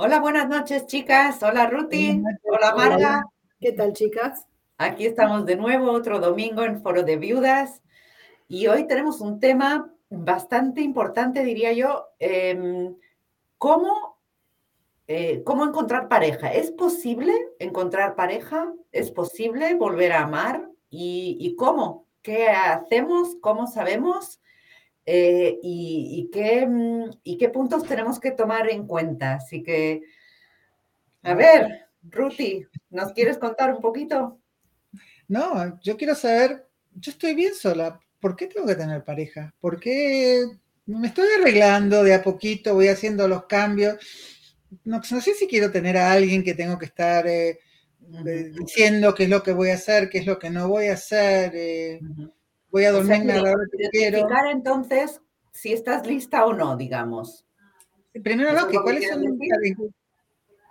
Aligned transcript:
Hola, 0.00 0.20
buenas 0.20 0.48
noches, 0.48 0.86
chicas. 0.86 1.42
Hola, 1.42 1.68
Ruti. 1.68 2.22
Hola, 2.44 2.72
Marga. 2.76 3.26
¿Qué 3.60 3.72
tal, 3.72 3.94
chicas? 3.94 4.46
Aquí 4.76 5.04
estamos 5.04 5.44
de 5.44 5.56
nuevo, 5.56 5.90
otro 5.90 6.20
domingo 6.20 6.62
en 6.62 6.80
Foro 6.80 7.02
de 7.02 7.16
Viudas. 7.16 7.82
Y 8.46 8.68
hoy 8.68 8.86
tenemos 8.86 9.20
un 9.20 9.40
tema 9.40 9.92
bastante 10.08 10.82
importante, 10.82 11.42
diría 11.42 11.72
yo. 11.72 12.10
Em, 12.20 12.94
¿cómo, 13.58 14.20
eh, 15.08 15.42
¿Cómo 15.42 15.64
encontrar 15.64 16.06
pareja? 16.06 16.52
¿Es 16.52 16.70
posible 16.70 17.34
encontrar 17.58 18.14
pareja? 18.14 18.72
¿Es 18.92 19.10
posible 19.10 19.74
volver 19.74 20.12
a 20.12 20.22
amar? 20.22 20.70
¿Y, 20.90 21.56
cómo? 21.56 22.06
¿Qué 22.22 22.46
hacemos? 22.46 23.34
¿Cómo 23.40 23.66
sabemos? 23.66 24.40
Eh, 25.10 25.58
y, 25.62 26.28
qué, 26.30 26.66
mm, 26.66 27.20
y 27.24 27.38
qué 27.38 27.48
puntos 27.48 27.82
tenemos 27.84 28.20
que 28.20 28.32
tomar 28.32 28.68
en 28.68 28.86
cuenta. 28.86 29.36
Así 29.36 29.62
que, 29.62 30.02
a 31.22 31.32
ver, 31.32 31.86
Ruti, 32.02 32.66
¿nos 32.90 33.14
quieres 33.14 33.38
contar 33.38 33.74
un 33.74 33.80
poquito? 33.80 34.38
No, 35.26 35.80
yo 35.80 35.96
quiero 35.96 36.14
saber, 36.14 36.68
yo 36.92 37.10
estoy 37.10 37.34
bien 37.34 37.54
sola, 37.54 37.98
¿por 38.20 38.36
qué 38.36 38.48
tengo 38.48 38.66
que 38.66 38.74
tener 38.74 39.02
pareja? 39.02 39.54
¿Por 39.58 39.80
qué 39.80 40.44
me 40.84 41.08
estoy 41.08 41.28
arreglando 41.40 42.04
de 42.04 42.12
a 42.12 42.22
poquito, 42.22 42.74
voy 42.74 42.88
haciendo 42.88 43.26
los 43.28 43.46
cambios? 43.46 43.96
No, 44.84 45.02
sé 45.02 45.32
si 45.32 45.46
quiero 45.46 45.70
tener 45.70 45.96
a 45.96 46.12
alguien 46.12 46.44
que 46.44 46.52
tengo 46.52 46.78
que 46.78 46.84
estar 46.84 47.26
eh, 47.26 47.58
diciendo 48.60 49.14
qué 49.14 49.22
es 49.22 49.30
lo 49.30 49.42
que 49.42 49.52
voy 49.52 49.70
a 49.70 49.74
hacer, 49.76 50.10
qué 50.10 50.18
es 50.18 50.26
lo 50.26 50.38
que 50.38 50.50
no 50.50 50.68
voy 50.68 50.88
a 50.88 50.94
hacer. 50.94 51.52
Eh, 51.54 51.98
voy 52.70 52.84
a 52.84 52.92
dormirme 52.92 53.32
a 53.32 53.42
la 53.42 53.52
hora 53.52 53.64
que 53.70 53.88
quiero. 53.90 54.28
entonces 54.50 55.20
si 55.52 55.72
estás 55.72 56.06
lista 56.06 56.46
o 56.46 56.52
no, 56.52 56.76
digamos. 56.76 57.44
Primero, 58.12 58.52
no, 58.52 58.68
que 58.68 58.80
cuáles 58.80 59.08
son 59.08 59.22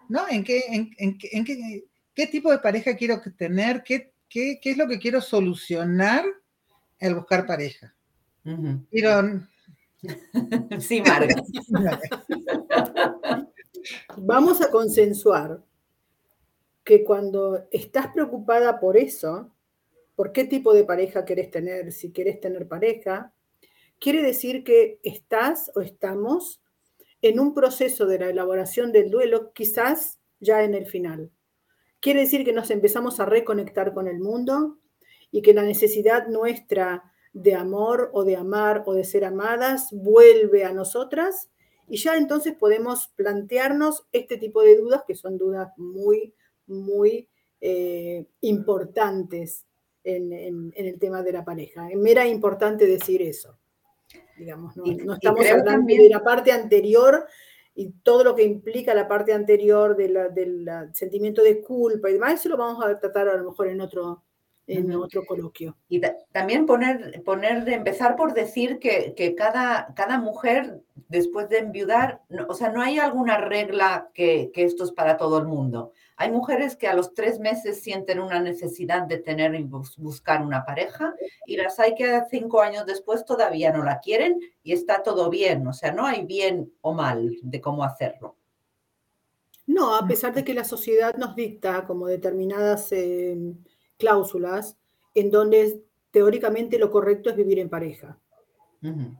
¿no? 0.09 0.27
¿En 0.29 0.43
qué, 0.43 0.63
en, 0.67 0.91
en, 0.97 1.17
en 1.31 1.45
qué, 1.45 1.83
qué, 2.13 2.27
tipo 2.27 2.51
de 2.51 2.59
pareja 2.59 2.95
quiero 2.95 3.21
tener? 3.37 3.83
¿Qué, 3.83 4.13
qué, 4.29 4.59
qué 4.61 4.71
es 4.71 4.77
lo 4.77 4.87
que 4.87 4.99
quiero 4.99 5.21
solucionar 5.21 6.25
al 7.01 7.15
buscar 7.15 7.45
pareja? 7.45 7.93
Quiero... 8.89 9.41
sí, 10.79 11.01
Marga. 11.01 11.35
Vamos 14.17 14.61
a 14.61 14.71
consensuar 14.71 15.61
que 16.83 17.03
cuando 17.03 17.67
estás 17.71 18.07
preocupada 18.07 18.79
por 18.79 18.95
eso, 18.95 19.51
por 20.17 20.31
qué 20.31 20.45
tipo 20.45 20.73
de 20.73 20.83
pareja 20.83 21.25
querés 21.25 21.51
tener, 21.51 21.91
si 21.91 22.11
querés 22.11 22.41
tener 22.41 22.67
pareja, 22.67 23.35
quiere 23.99 24.23
decir 24.23 24.63
que 24.63 24.99
estás 25.03 25.71
o 25.75 25.81
estamos 25.81 26.59
en 27.21 27.39
un 27.39 27.53
proceso 27.53 28.07
de 28.07 28.17
la 28.17 28.29
elaboración 28.31 28.91
del 28.91 29.11
duelo, 29.11 29.53
quizás 29.53 30.17
ya 30.39 30.63
en 30.63 30.73
el 30.73 30.87
final. 30.87 31.29
Quiere 31.99 32.21
decir 32.21 32.43
que 32.43 32.51
nos 32.51 32.71
empezamos 32.71 33.19
a 33.19 33.25
reconectar 33.25 33.93
con 33.93 34.07
el 34.07 34.19
mundo 34.19 34.79
y 35.29 35.43
que 35.43 35.53
la 35.53 35.61
necesidad 35.61 36.27
nuestra 36.27 37.13
de 37.33 37.53
amor 37.53 38.09
o 38.11 38.23
de 38.23 38.37
amar 38.37 38.81
o 38.87 38.95
de 38.95 39.03
ser 39.03 39.23
amadas 39.23 39.89
vuelve 39.91 40.63
a 40.63 40.73
nosotras 40.73 41.51
y 41.87 41.97
ya 41.97 42.17
entonces 42.17 42.55
podemos 42.55 43.09
plantearnos 43.15 44.07
este 44.11 44.37
tipo 44.37 44.63
de 44.63 44.77
dudas 44.77 45.03
que 45.05 45.13
son 45.13 45.37
dudas 45.37 45.71
muy, 45.77 46.33
muy 46.65 47.29
eh, 47.61 48.25
importantes 48.41 49.67
en, 50.07 50.73
el 50.75 50.99
tema 50.99 51.21
de 51.21 51.33
la 51.33 51.43
pareja. 51.43 51.87
Me 51.95 52.11
era 52.11 52.25
importante 52.25 52.85
decir 52.85 53.21
eso. 53.21 53.57
Digamos, 54.37 54.77
no, 54.77 55.13
estamos 55.13 55.45
hablando 55.49 55.93
de 55.93 56.09
la 56.09 56.23
parte 56.23 56.51
anterior 56.51 57.25
y 57.75 57.91
todo 58.03 58.23
lo 58.23 58.35
que 58.35 58.43
implica 58.43 58.93
la 58.93 59.07
parte 59.07 59.33
anterior 59.33 59.95
del 59.95 60.69
sentimiento 60.93 61.43
de 61.43 61.61
culpa 61.61 62.09
y 62.09 62.13
demás, 62.13 62.33
eso 62.33 62.49
lo 62.49 62.57
vamos 62.57 62.83
a 62.83 62.99
tratar 62.99 63.27
a 63.29 63.37
lo 63.37 63.49
mejor 63.49 63.67
en 63.67 63.81
otro, 63.81 64.23
en 64.65 64.91
otro 64.93 65.25
coloquio. 65.25 65.77
Y 65.89 66.01
también 66.31 66.65
poner, 66.65 67.21
poner, 67.23 67.65
de 67.65 67.73
empezar 67.73 68.15
por 68.15 68.33
decir 68.33 68.79
que, 68.79 69.35
cada, 69.37 69.93
cada 69.95 70.19
mujer 70.19 70.81
después 71.07 71.49
de 71.49 71.59
enviudar, 71.59 72.21
o 72.47 72.53
sea, 72.53 72.69
no 72.69 72.81
hay 72.81 72.99
alguna 72.99 73.37
regla 73.37 74.09
que, 74.13 74.51
que, 74.53 74.63
esto 74.63 74.83
es 74.83 74.91
para 74.91 75.17
todo 75.17 75.37
el 75.37 75.45
mundo. 75.45 75.93
Hay 76.17 76.31
mujeres 76.31 76.75
que 76.75 76.87
a 76.87 76.93
los 76.93 77.13
tres 77.13 77.39
meses 77.39 77.81
sienten 77.81 78.19
una 78.19 78.41
necesidad 78.41 79.03
de 79.03 79.19
tener 79.19 79.55
y 79.55 79.63
buscar 79.63 80.45
una 80.45 80.65
pareja 80.65 81.13
y 81.45 81.55
las 81.55 81.79
hay 81.79 81.95
que 81.95 82.21
cinco 82.29 82.61
años 82.61 82.85
después 82.85 83.23
todavía 83.23 83.71
no 83.71 83.83
la 83.83 83.99
quieren 83.99 84.39
y 84.63 84.73
está 84.73 85.03
todo 85.03 85.29
bien. 85.29 85.65
O 85.67 85.73
sea, 85.73 85.91
no 85.93 86.05
hay 86.05 86.25
bien 86.25 86.73
o 86.81 86.93
mal 86.93 87.37
de 87.41 87.61
cómo 87.61 87.83
hacerlo. 87.83 88.35
No, 89.67 89.95
a 89.95 90.07
pesar 90.07 90.33
de 90.33 90.43
que 90.43 90.53
la 90.53 90.63
sociedad 90.63 91.15
nos 91.15 91.35
dicta 91.35 91.85
como 91.85 92.07
determinadas... 92.07 92.91
Eh, 92.91 93.37
cláusulas 93.97 94.77
en 95.13 95.31
donde 95.31 95.83
teóricamente 96.11 96.79
lo 96.79 96.91
correcto 96.91 97.29
es 97.29 97.35
vivir 97.35 97.59
en 97.59 97.69
pareja. 97.69 98.17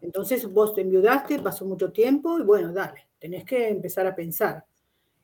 Entonces 0.02 0.50
vos 0.50 0.74
te 0.74 0.81
enviudaste, 0.81 1.40
pasó 1.40 1.66
mucho 1.66 1.91
tiempo 1.91 2.40
y 2.40 2.44
bueno, 2.44 2.72
dale, 2.72 3.08
tenés 3.19 3.44
que 3.44 3.68
empezar 3.68 4.08
a 4.08 4.16
pensar. 4.16 4.64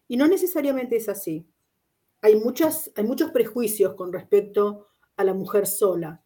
Y 0.08 0.18
no 0.18 0.28
necesariamente 0.28 0.98
es 0.98 1.08
así. 1.08 1.46
Hay, 2.24 2.36
muchas, 2.36 2.92
hay 2.96 3.04
muchos 3.04 3.30
prejuicios 3.30 3.94
con 3.94 4.12
respecto 4.12 4.88
a 5.16 5.24
la 5.24 5.36
mujer 5.36 5.68
sola, 5.68 6.24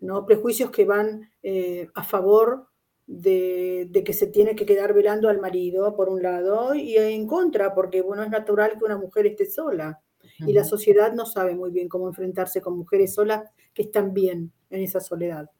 ¿no? 0.00 0.26
Prejuicios 0.26 0.72
que 0.72 0.84
van 0.84 1.30
eh, 1.44 1.88
a 1.94 2.02
favor 2.02 2.66
de, 3.06 3.86
de, 3.90 4.02
que 4.02 4.12
se 4.12 4.26
tiene 4.26 4.56
que 4.56 4.66
quedar 4.66 4.92
velando 4.92 5.28
al 5.28 5.40
marido, 5.40 5.94
por 5.94 6.08
un 6.08 6.20
lado, 6.20 6.74
y 6.74 6.96
en 6.96 7.28
contra, 7.28 7.72
porque 7.72 8.02
bueno, 8.02 8.24
es 8.24 8.30
natural 8.30 8.76
que 8.76 8.84
una 8.84 8.98
mujer 8.98 9.26
esté 9.26 9.46
sola 9.46 10.02
y 10.38 10.52
la 10.52 10.64
sociedad 10.64 11.12
no 11.12 11.26
sabe 11.26 11.54
muy 11.54 11.70
bien 11.70 11.88
cómo 11.88 12.08
enfrentarse 12.08 12.60
con 12.60 12.76
mujeres 12.76 13.14
solas 13.14 13.44
que 13.74 13.82
están 13.82 14.12
bien 14.12 14.52
en 14.70 14.82
esa 14.82 15.00
soledad. 15.00 15.50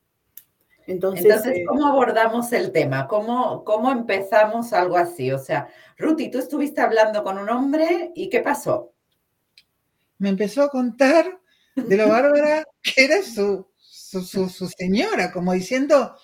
Entonces, 0.87 1.47
eh, 1.47 1.65
¿cómo 1.67 1.87
abordamos 1.87 2.53
el 2.53 2.73
tema? 2.73 3.07
¿Cómo, 3.07 3.65
¿Cómo 3.65 3.93
empezamos 3.93 4.73
algo 4.73 4.97
así? 4.97 5.31
O 5.31 5.39
sea, 5.39 5.69
Ruti, 5.97 6.31
tú 6.31 6.39
estuviste 6.39 6.81
hablando 6.81 7.23
con 7.23 7.39
un 7.39 7.49
hombre 7.51 8.11
y 8.15 8.29
¿qué 8.29 8.41
pasó? 8.41 8.92
Me 10.23 10.29
empezó 10.29 10.63
a 10.63 10.71
contar 10.71 11.41
de 11.75 11.97
lo 11.97 12.09
bárbara 12.09 12.65
que 12.81 13.05
era 13.05 13.23
su, 13.25 13.67
su, 13.77 14.23
su, 14.23 14.69
señora, 14.69 15.33
como 15.33 15.53
diciendo, 15.53 16.17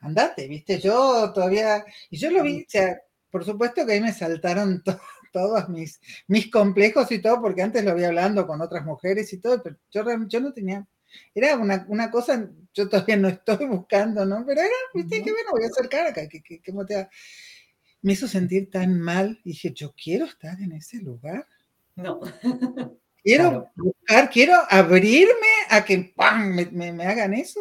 andate, 0.00 0.48
viste, 0.48 0.80
yo 0.80 1.32
todavía, 1.32 1.84
y 2.10 2.18
yo 2.18 2.32
lo 2.32 2.42
vi, 2.42 2.62
o 2.62 2.64
sea, 2.66 2.98
por 3.30 3.44
supuesto 3.44 3.86
que 3.86 3.92
ahí 3.92 4.00
me 4.00 4.12
saltaron 4.12 4.82
todos 4.82 5.00
todos 5.32 5.68
mis, 5.68 6.00
mis 6.26 6.50
complejos 6.50 7.12
y 7.12 7.20
todo, 7.20 7.40
porque 7.40 7.62
antes 7.62 7.84
lo 7.84 7.92
había 7.92 8.08
hablando 8.08 8.48
con 8.48 8.60
otras 8.62 8.84
mujeres 8.84 9.32
y 9.32 9.38
todo, 9.38 9.62
pero 9.62 9.76
yo, 9.92 10.02
yo 10.26 10.40
no 10.40 10.52
tenía, 10.52 10.84
era 11.32 11.56
una, 11.56 11.86
una 11.88 12.10
cosa, 12.10 12.50
yo 12.74 12.88
todavía 12.88 13.16
no 13.16 13.28
estoy 13.28 13.66
buscando, 13.66 14.24
¿no? 14.24 14.44
Pero 14.44 14.62
era, 14.62 14.74
viste, 14.92 15.22
que 15.22 15.30
bueno, 15.30 15.50
voy 15.52 15.62
a 15.62 15.66
acercar 15.66 16.08
acá, 16.08 16.26
que, 16.26 16.42
que, 16.42 16.60
que 16.60 16.72
me 16.72 18.12
hizo 18.12 18.26
sentir 18.26 18.70
tan 18.70 18.98
mal, 18.98 19.38
dije, 19.44 19.72
yo 19.72 19.94
quiero 19.94 20.24
estar 20.24 20.58
en 20.60 20.72
ese 20.72 20.98
lugar. 20.98 21.46
No. 21.94 22.20
Quiero 23.26 23.68
buscar, 23.74 24.30
quiero 24.30 24.54
abrirme 24.70 25.48
a 25.68 25.84
que 25.84 26.12
¡pam! 26.14 26.54
Me, 26.70 26.92
me 26.92 27.04
hagan 27.06 27.34
eso. 27.34 27.60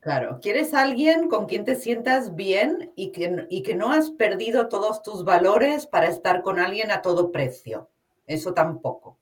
Claro, 0.00 0.38
quieres 0.40 0.72
alguien 0.72 1.28
con 1.28 1.44
quien 1.44 1.66
te 1.66 1.74
sientas 1.74 2.34
bien 2.34 2.90
y 2.96 3.12
que, 3.12 3.46
y 3.50 3.62
que 3.62 3.74
no 3.74 3.92
has 3.92 4.10
perdido 4.12 4.70
todos 4.70 5.02
tus 5.02 5.26
valores 5.26 5.86
para 5.86 6.08
estar 6.08 6.40
con 6.40 6.58
alguien 6.58 6.90
a 6.90 7.02
todo 7.02 7.32
precio. 7.32 7.90
Eso 8.26 8.54
tampoco. 8.54 9.18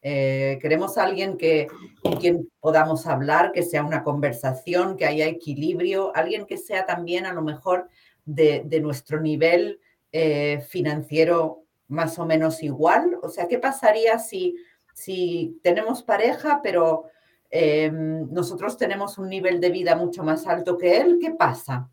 Eh, 0.00 0.58
queremos 0.62 0.96
alguien 0.96 1.36
que, 1.36 1.66
con 2.02 2.16
quien 2.16 2.48
podamos 2.60 3.06
hablar, 3.06 3.52
que 3.52 3.62
sea 3.62 3.84
una 3.84 4.02
conversación, 4.02 4.96
que 4.96 5.04
haya 5.04 5.26
equilibrio, 5.26 6.16
alguien 6.16 6.46
que 6.46 6.56
sea 6.56 6.86
también 6.86 7.26
a 7.26 7.34
lo 7.34 7.42
mejor 7.42 7.90
de, 8.24 8.64
nuestro 8.80 9.20
nivel 9.20 9.80
eh, 10.12 10.64
financiero 10.66 11.64
más 11.88 12.18
o 12.18 12.24
menos 12.24 12.62
igual. 12.62 13.18
O 13.22 13.28
sea, 13.28 13.48
¿qué 13.48 13.58
pasaría 13.58 14.18
si, 14.18 14.56
si 14.92 15.58
tenemos 15.62 16.02
pareja, 16.02 16.60
pero 16.62 17.06
Em, 17.54 18.32
nosotros 18.32 18.78
tenemos 18.78 19.18
un 19.18 19.28
nivel 19.28 19.60
de 19.60 19.68
vida 19.68 19.94
mucho 19.94 20.24
más 20.24 20.46
alto 20.46 20.78
que 20.78 20.96
él, 20.96 21.18
¿qué 21.20 21.32
pasa? 21.32 21.90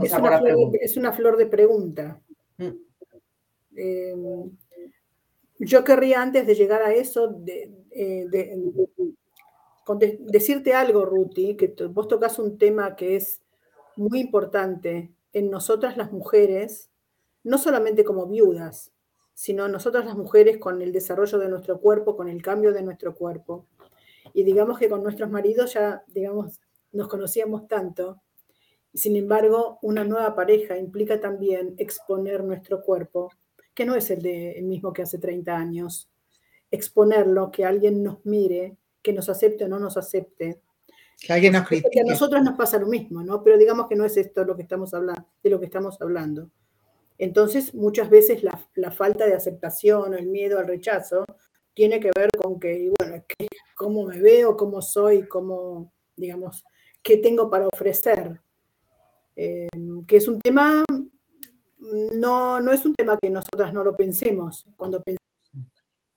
es, 0.00 0.96
una 0.96 1.12
flor, 1.12 1.36
de 1.36 1.46
pregunta. 1.46 2.20
Mm. 2.56 2.68
Em, 3.74 4.56
yo 5.58 5.82
querría 5.82 6.22
antes 6.22 6.46
de 6.46 6.54
llegar 6.54 6.82
a 6.82 6.94
eso, 6.94 7.42
eh, 7.90 8.28
decirte 10.20 10.72
algo, 10.72 11.04
Ruti, 11.04 11.56
que 11.56 11.74
vos 11.90 12.06
tocas 12.06 12.38
un 12.38 12.58
tema 12.58 12.94
que 12.94 13.16
es 13.16 13.42
muy 13.96 14.20
importante 14.20 15.10
en 15.32 15.50
nosotras 15.50 15.96
las 15.96 16.12
mujeres, 16.12 16.90
no 17.42 17.58
solamente 17.58 18.04
como 18.04 18.28
viudas, 18.28 18.92
sino 19.38 19.68
nosotras 19.68 20.04
las 20.04 20.16
mujeres 20.16 20.58
con 20.58 20.82
el 20.82 20.90
desarrollo 20.90 21.38
de 21.38 21.48
nuestro 21.48 21.78
cuerpo, 21.78 22.16
con 22.16 22.28
el 22.28 22.42
cambio 22.42 22.72
de 22.72 22.82
nuestro 22.82 23.14
cuerpo. 23.14 23.68
Y 24.34 24.42
digamos 24.42 24.80
que 24.80 24.88
con 24.88 25.04
nuestros 25.04 25.30
maridos 25.30 25.74
ya, 25.74 26.02
digamos, 26.08 26.60
nos 26.90 27.06
conocíamos 27.06 27.68
tanto, 27.68 28.20
Sin 28.92 29.14
embargo, 29.14 29.78
una 29.80 30.02
nueva 30.02 30.34
pareja 30.34 30.76
implica 30.76 31.20
también 31.20 31.76
exponer 31.78 32.42
nuestro 32.42 32.82
cuerpo, 32.82 33.30
que 33.74 33.86
no 33.86 33.94
es 33.94 34.10
el, 34.10 34.22
de, 34.22 34.58
el 34.58 34.64
mismo 34.64 34.92
que 34.92 35.02
hace 35.02 35.18
30 35.18 35.56
años. 35.56 36.10
Exponerlo, 36.72 37.52
que 37.52 37.64
alguien 37.64 38.02
nos 38.02 38.26
mire, 38.26 38.76
que 39.00 39.12
nos 39.12 39.28
acepte 39.28 39.66
o 39.66 39.68
no 39.68 39.78
nos 39.78 39.96
acepte. 39.96 40.62
Que 41.16 41.32
alguien 41.32 41.52
nos 41.52 41.68
critique. 41.68 41.90
Que 41.92 42.00
a 42.00 42.04
nosotros 42.04 42.42
nos 42.42 42.56
pasa 42.56 42.76
lo 42.80 42.88
mismo, 42.88 43.22
¿no? 43.22 43.44
Pero 43.44 43.56
digamos 43.56 43.86
que 43.86 43.94
no 43.94 44.04
es 44.04 44.16
esto 44.16 44.42
lo 44.42 44.56
que 44.56 44.62
estamos 44.62 44.92
hablando, 44.94 45.28
de 45.44 45.50
lo 45.50 45.60
que 45.60 45.66
estamos 45.66 46.00
hablando. 46.00 46.50
Entonces, 47.18 47.74
muchas 47.74 48.08
veces 48.08 48.42
la, 48.42 48.58
la 48.74 48.92
falta 48.92 49.26
de 49.26 49.34
aceptación 49.34 50.14
o 50.14 50.16
el 50.16 50.26
miedo 50.26 50.58
al 50.58 50.68
rechazo 50.68 51.24
tiene 51.74 52.00
que 52.00 52.10
ver 52.16 52.28
con 52.36 52.58
que, 52.58 52.92
bueno, 52.98 53.24
cómo 53.76 54.04
me 54.04 54.20
veo, 54.20 54.56
cómo 54.56 54.82
soy, 54.82 55.28
cómo, 55.28 55.92
digamos, 56.16 56.64
qué 57.02 57.18
tengo 57.18 57.48
para 57.48 57.68
ofrecer. 57.68 58.40
Eh, 59.36 59.68
que 60.06 60.16
es 60.16 60.26
un 60.26 60.40
tema, 60.40 60.84
no, 61.78 62.60
no 62.60 62.72
es 62.72 62.84
un 62.84 62.94
tema 62.96 63.16
que 63.16 63.30
nosotras 63.30 63.72
no 63.72 63.84
lo 63.84 63.96
pensemos. 63.96 64.66
Cuando 64.76 65.00
pensamos 65.00 65.22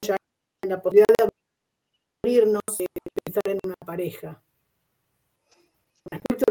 ya 0.01 0.17
en 0.63 0.69
la 0.69 0.81
posibilidad 0.81 1.05
de 1.19 1.29
abrirnos 2.23 2.61
y 2.79 2.85
pensar 3.23 3.43
en 3.45 3.59
una 3.63 3.75
pareja. 3.85 4.41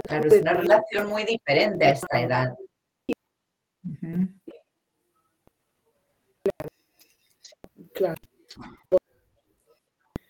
Claro, 0.07 0.29
es 0.29 0.41
una 0.41 0.55
relación 0.55 1.09
muy 1.09 1.25
diferente 1.25 1.85
a 1.85 1.91
esta 1.91 2.21
edad. 2.21 2.57
Claro. 7.93 8.21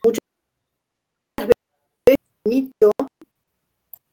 Muchas 0.05 0.21
veces 1.39 2.17
mito 2.45 2.91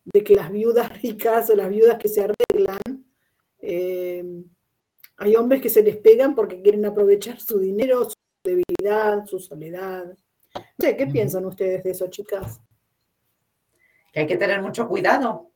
de 0.05 0.23
que 0.23 0.35
las 0.35 0.51
viudas 0.51 1.01
ricas 1.01 1.49
o 1.49 1.55
las 1.55 1.69
viudas 1.69 1.97
que 1.97 2.07
se 2.07 2.21
arreglan, 2.21 3.05
eh, 3.59 4.23
hay 5.17 5.35
hombres 5.35 5.61
que 5.61 5.69
se 5.69 5.83
les 5.83 5.97
pegan 5.97 6.35
porque 6.35 6.61
quieren 6.61 6.85
aprovechar 6.85 7.39
su 7.39 7.59
dinero, 7.59 8.05
su 8.05 8.15
debilidad, 8.43 9.25
su 9.25 9.39
soledad. 9.39 10.17
¿qué 10.77 11.07
piensan 11.07 11.45
ustedes 11.45 11.83
de 11.83 11.91
eso, 11.91 12.07
chicas? 12.07 12.61
Que 14.11 14.21
hay 14.21 14.27
que 14.27 14.37
tener 14.37 14.61
mucho 14.61 14.87
cuidado 14.87 15.51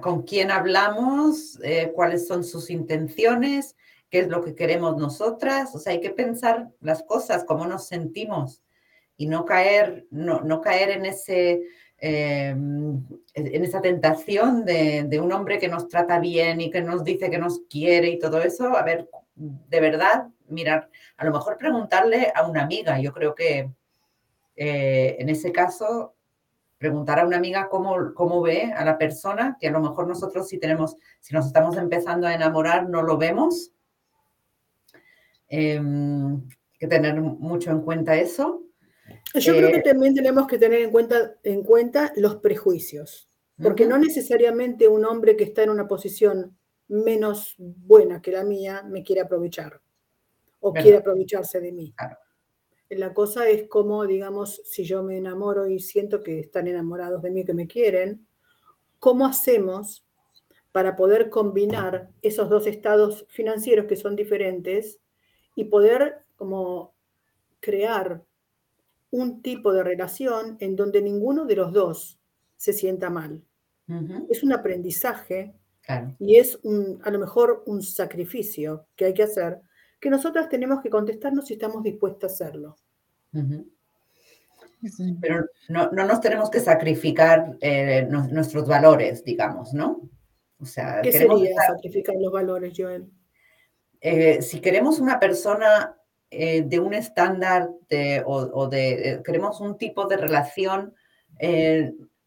con 0.00 0.22
quién 0.22 0.50
hablamos, 0.50 1.58
eh, 1.62 1.92
cuáles 1.94 2.26
son 2.26 2.44
sus 2.44 2.70
intenciones, 2.70 3.76
qué 4.12 4.20
es 4.20 4.28
lo 4.28 4.44
que 4.44 4.54
queremos 4.54 4.96
nosotras. 4.96 5.74
O 5.74 5.80
sea, 5.80 5.94
hay 5.94 6.00
que 6.00 6.10
pensar 6.10 6.68
las 6.80 7.02
cosas, 7.02 7.42
cómo 7.42 7.66
nos 7.66 7.88
sentimos 7.88 8.62
y 9.16 9.26
no 9.26 9.44
caer, 9.44 10.06
no, 10.12 10.42
no 10.42 10.60
caer 10.60 10.90
en 10.90 11.06
ese 11.06 11.62
Em, 12.04 13.06
en 13.32 13.64
esa 13.64 13.80
tentación 13.80 14.64
de, 14.64 15.20
un 15.22 15.32
hombre 15.32 15.60
que 15.60 15.68
nos 15.68 15.86
trata 15.86 16.18
bien 16.18 16.60
y 16.60 16.68
que 16.68 16.80
nos 16.80 17.04
dice 17.04 17.30
que 17.30 17.38
nos 17.38 17.60
quiere 17.70 18.08
y 18.08 18.18
todo 18.18 18.42
eso, 18.42 18.76
a 18.76 18.82
ver, 18.82 19.08
de 19.36 19.80
verdad, 19.80 20.26
mirar, 20.48 20.90
a 21.16 21.24
lo 21.24 21.30
mejor 21.30 21.56
preguntarle 21.56 22.32
a 22.34 22.44
una 22.44 22.64
amiga, 22.64 22.98
yo 22.98 23.12
creo 23.12 23.36
que 23.36 23.70
eh, 24.56 25.16
en 25.20 25.28
ese 25.28 25.52
caso, 25.52 26.16
preguntar 26.76 27.20
a 27.20 27.24
una 27.24 27.36
amiga 27.36 27.68
cómo, 27.68 28.12
cómo 28.14 28.42
ve 28.42 28.72
a 28.76 28.84
la 28.84 28.98
persona, 28.98 29.56
que 29.60 29.68
a 29.68 29.70
lo 29.70 29.78
mejor 29.78 30.08
nosotros 30.08 30.48
si 30.48 30.58
tenemos, 30.58 30.96
si 31.20 31.32
nos 31.32 31.46
estamos 31.46 31.76
empezando 31.76 32.26
a 32.26 32.34
enamorar, 32.34 32.88
no 32.88 33.02
lo 33.02 33.16
vemos. 33.16 33.70
Em, 35.54 36.36
hay 36.36 36.78
que 36.78 36.88
tener 36.88 37.20
mucho 37.20 37.70
en 37.70 37.82
cuenta 37.82 38.16
eso. 38.16 38.62
Yo 39.34 39.54
creo 39.54 39.70
que 39.70 39.78
eh, 39.78 39.82
también 39.82 40.14
tenemos 40.14 40.46
que 40.46 40.56
tener 40.56 40.80
en 40.80 40.90
cuenta, 40.90 41.36
en 41.42 41.62
cuenta 41.62 42.10
los 42.16 42.36
prejuicios, 42.36 43.28
porque 43.62 43.84
no 43.86 43.98
necesariamente 43.98 44.88
un 44.88 45.04
hombre 45.04 45.36
que 45.36 45.44
está 45.44 45.62
en 45.62 45.68
una 45.68 45.86
posición 45.86 46.56
menos 46.88 47.54
buena 47.58 48.22
que 48.22 48.32
la 48.32 48.44
mía 48.44 48.82
me 48.82 49.02
quiere 49.02 49.20
aprovechar 49.20 49.82
o 50.60 50.72
quiere 50.72 50.96
aprovecharse 50.96 51.60
de 51.60 51.72
mí. 51.72 51.94
La 52.88 53.12
cosa 53.12 53.46
es 53.46 53.68
como, 53.68 54.06
digamos, 54.06 54.62
si 54.64 54.84
yo 54.84 55.02
me 55.02 55.18
enamoro 55.18 55.66
y 55.66 55.80
siento 55.80 56.22
que 56.22 56.40
están 56.40 56.66
enamorados 56.66 57.20
de 57.22 57.30
mí, 57.30 57.44
que 57.44 57.52
me 57.52 57.66
quieren, 57.66 58.26
¿cómo 58.98 59.26
hacemos 59.26 60.06
para 60.70 60.96
poder 60.96 61.28
combinar 61.28 62.08
esos 62.22 62.48
dos 62.48 62.66
estados 62.66 63.26
financieros 63.28 63.84
que 63.84 63.96
son 63.96 64.16
diferentes 64.16 65.01
y 65.54 65.64
poder 65.64 66.24
como 66.36 66.94
crear 67.60 68.22
un 69.10 69.42
tipo 69.42 69.72
de 69.72 69.84
relación 69.84 70.56
en 70.60 70.74
donde 70.74 71.02
ninguno 71.02 71.44
de 71.44 71.56
los 71.56 71.72
dos 71.72 72.18
se 72.56 72.72
sienta 72.72 73.10
mal. 73.10 73.42
Es 74.30 74.42
un 74.42 74.54
aprendizaje 74.54 75.54
y 76.18 76.36
es 76.36 76.58
un, 76.62 76.98
a 77.04 77.10
lo 77.10 77.18
mejor 77.18 77.62
un 77.66 77.82
sacrificio 77.82 78.86
que 78.96 79.04
hay 79.06 79.14
que 79.14 79.24
hacer, 79.24 79.60
que 80.00 80.08
nosotras 80.08 80.48
tenemos 80.48 80.80
que 80.80 80.88
contestarnos 80.88 81.46
si 81.46 81.54
estamos 81.54 81.82
dispuestas 81.82 82.30
a 82.30 82.34
hacerlo. 82.34 82.76
Pero 85.20 85.44
no, 85.68 85.90
nos 85.90 86.20
tenemos 86.20 86.50
que 86.50 86.60
sacrificar 86.60 87.56
eh, 87.60 88.08
nuestros 88.08 88.66
valores, 88.66 89.24
digamos, 89.24 89.74
¿no? 89.74 90.08
O 90.58 90.64
sea, 90.64 91.02
¿Qué 91.02 91.12
sería 91.12 91.54
sacrificar 91.66 92.14
los 92.18 92.32
valores, 92.32 92.72
Joel? 92.76 93.10
Eh, 94.04 94.42
si 94.42 94.60
queremos 94.60 94.98
una 94.98 95.20
persona 95.20 95.96
eh, 96.28 96.62
de 96.62 96.80
un 96.80 96.92
estándar 96.92 97.70
o, 98.26 98.66
de, 98.66 99.10
eh, 99.10 99.22
queremos 99.24 99.60
un 99.60 99.78
tipo 99.78 100.06
de 100.06 100.16
relación, 100.16 100.94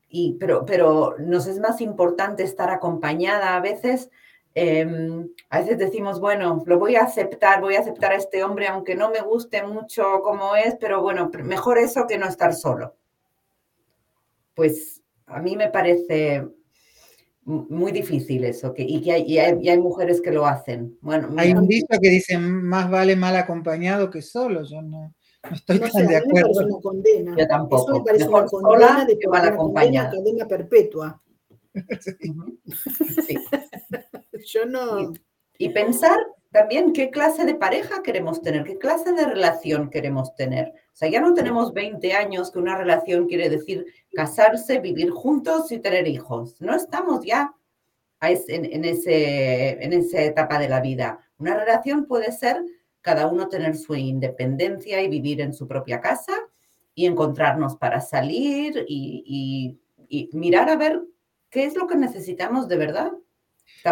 y, 0.08 0.34
pero, 0.40 0.66
pero 0.66 1.16
nos 1.20 1.48
es 1.48 1.60
más 1.60 1.82
importante 1.82 2.44
estar 2.44 2.70
acompañada 2.70 3.56
a 3.56 3.60
veces. 3.60 4.10
Em, 4.54 5.30
a 5.50 5.60
veces 5.60 5.78
decimos, 5.78 6.22
bueno, 6.22 6.64
lo 6.66 6.80
voy 6.80 6.96
a 6.96 7.04
aceptar, 7.04 7.60
voy 7.60 7.76
a 7.76 7.82
aceptar 7.82 8.14
a 8.14 8.16
este 8.16 8.44
hombre 8.44 8.68
aunque 8.68 8.96
no 8.96 9.10
me 9.10 9.22
guste 9.22 9.64
mucho 9.64 10.22
como 10.24 10.56
es, 10.56 10.76
pero 10.80 11.02
bueno, 11.02 11.30
mejor 11.44 11.78
eso 11.78 12.08
que 12.08 12.18
no 12.18 12.26
estar 12.28 12.54
solo. 12.54 12.96
Pues 14.54 15.02
a 15.26 15.42
mí 15.42 15.58
me 15.58 15.70
parece 15.70 16.48
muy 17.46 17.92
difícil 17.92 18.44
eso, 18.44 18.74
que, 18.74 18.82
y, 18.82 19.02
que 19.02 19.12
hay, 19.12 19.38
hay, 19.38 19.80
mujeres 19.80 20.20
que 20.20 20.32
lo 20.32 20.48
hacen. 20.48 20.98
Bueno, 21.02 21.30
hay 21.38 21.54
un 21.54 21.68
dicho 21.68 21.86
que 22.02 22.10
dice, 22.10 22.38
más 22.40 22.90
vale 22.90 23.16
mal 23.16 23.36
acompañado 23.36 24.10
que 24.10 24.24
solo, 24.24 24.64
yo 24.64 24.82
no, 24.82 25.14
estoy 25.54 25.80
tan 25.80 26.08
de 26.08 26.18
acuerdo. 26.18 26.66
Una 26.66 26.82
condena. 26.82 27.36
Yo 27.38 27.48
tampoco. 27.48 27.84
Eso 27.84 28.00
me 28.00 28.04
parece 28.04 28.26
Mejor 28.26 28.48
una 28.52 28.68
condena 28.68 29.06
de 29.06 29.20
que 29.20 29.28
mal 29.28 29.46
acompañada. 29.46 30.12
Cadena 30.12 30.48
perpetua. 30.48 31.22
Sí. 33.28 33.36
yo 34.46 34.66
no... 34.66 35.12
Y, 35.58 35.66
y 35.66 35.70
pensar 35.70 36.18
también 36.56 36.94
qué 36.94 37.10
clase 37.10 37.44
de 37.44 37.56
pareja 37.56 38.02
queremos 38.02 38.42
tener, 38.42 38.64
qué 38.64 38.78
clase 38.78 39.12
de 39.12 39.26
relación 39.26 39.90
queremos 39.90 40.34
tener. 40.36 40.70
O 40.70 40.96
sea, 40.96 41.10
ya 41.10 41.20
no 41.20 41.34
tenemos 41.34 41.74
20 41.74 42.14
años 42.14 42.50
que 42.50 42.60
una 42.60 42.78
relación 42.78 43.28
quiere 43.28 43.50
decir 43.50 43.86
casarse, 44.16 44.80
vivir 44.80 45.10
juntos 45.10 45.72
y 45.72 45.80
tener 45.80 46.08
hijos. 46.08 46.60
No 46.62 46.76
estamos 46.76 47.24
ya 47.26 47.54
en, 48.22 48.86
ese, 48.86 49.84
en 49.84 49.94
esa 49.94 50.22
etapa 50.22 50.58
de 50.58 50.70
la 50.70 50.82
vida. 50.82 51.20
Una 51.38 51.56
relación 51.56 52.06
puede 52.06 52.32
ser 52.32 52.64
cada 53.02 53.28
uno 53.28 53.50
tener 53.50 53.76
su 53.76 53.94
independencia 53.96 55.02
y 55.02 55.10
vivir 55.10 55.42
en 55.42 55.54
su 55.54 55.68
propia 55.68 56.02
casa 56.02 56.34
y 56.96 57.06
encontrarnos 57.06 57.76
para 57.76 58.02
salir 58.02 58.86
y 58.88 59.78
mirar 60.34 60.70
a 60.70 60.78
ver 60.78 61.04
qué 61.50 61.66
es 61.66 61.76
lo 61.76 61.88
que 61.88 61.96
necesitamos 61.96 62.68
de 62.68 62.78
verdad 62.78 63.12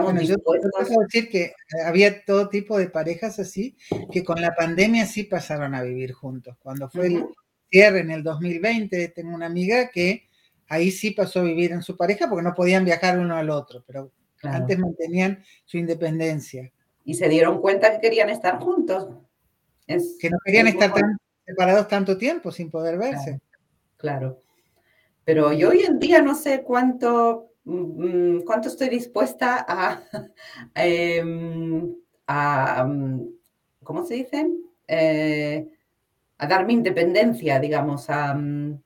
bueno, 0.01 0.21
yo, 0.21 0.37
puedo 0.39 0.61
decir 1.01 1.29
que 1.29 1.43
eh, 1.43 1.53
había 1.85 2.23
todo 2.25 2.49
tipo 2.49 2.77
de 2.77 2.89
parejas 2.89 3.39
así, 3.39 3.75
que 4.11 4.23
con 4.23 4.41
la 4.41 4.55
pandemia 4.55 5.05
sí 5.05 5.23
pasaron 5.23 5.75
a 5.75 5.83
vivir 5.83 6.13
juntos. 6.13 6.57
Cuando 6.59 6.89
fue 6.89 7.07
el 7.07 7.25
cierre 7.73 7.99
en 8.01 8.11
el 8.11 8.23
2020, 8.23 9.07
tengo 9.09 9.33
una 9.33 9.47
amiga 9.47 9.89
que 9.89 10.27
ahí 10.67 10.91
sí 10.91 11.11
pasó 11.11 11.39
a 11.39 11.43
vivir 11.43 11.71
en 11.71 11.81
su 11.81 11.97
pareja 11.97 12.29
porque 12.29 12.43
no 12.43 12.53
podían 12.53 12.85
viajar 12.85 13.17
uno 13.17 13.35
al 13.35 13.49
otro, 13.49 13.83
pero 13.87 14.11
antes 14.43 14.77
mantenían 14.77 15.43
su 15.65 15.77
independencia. 15.77 16.71
Y 17.03 17.15
se 17.15 17.27
dieron 17.27 17.59
cuenta 17.59 17.91
que 17.91 17.99
querían 17.99 18.29
estar 18.29 18.59
juntos. 18.59 19.09
que 19.87 20.29
no 20.29 20.37
querían 20.45 20.67
estar 20.67 20.93
separados 21.45 21.87
tanto 21.87 22.17
tiempo 22.17 22.51
sin 22.51 22.69
poder 22.69 22.97
verse. 22.97 23.41
claro. 23.97 24.39
Pero 25.25 25.53
yo 25.53 25.69
hoy 25.69 25.83
en 25.83 25.99
día 25.99 26.21
no 26.21 26.35
sé 26.35 26.63
cuánto 26.63 27.53
Mm, 27.65 28.41
cuánto 28.41 28.67
estoy 28.67 28.89
dispuesta 28.89 29.65
a, 29.67 30.03
em, 30.75 31.95
mm, 32.27 33.21
¿cómo 33.83 34.05
se 34.05 34.15
dice? 34.15 34.47
Eh, 34.87 35.67
a 36.43 36.47
dar 36.47 36.65
mi 36.65 36.73
independencia, 36.73 37.59
digamos, 37.59 38.09
a 38.09 38.33
mm, 38.33 38.81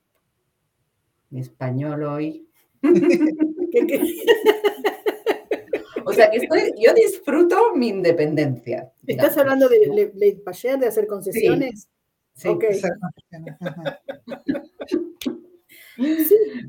mi 1.30 1.40
español 1.40 2.02
hoy. 2.04 2.46
o 6.04 6.12
sea 6.12 6.30
que 6.30 6.36
estoy, 6.38 6.74
yo 6.78 6.94
disfruto 6.94 7.74
mi 7.74 7.88
independencia. 7.88 8.92
¿Estás 9.06 9.36
hablando 9.38 9.68
de 9.68 10.12
le, 10.14 10.36
de 10.76 10.86
hacer 10.86 11.06
concesiones? 11.06 11.88
Sí. 12.34 12.48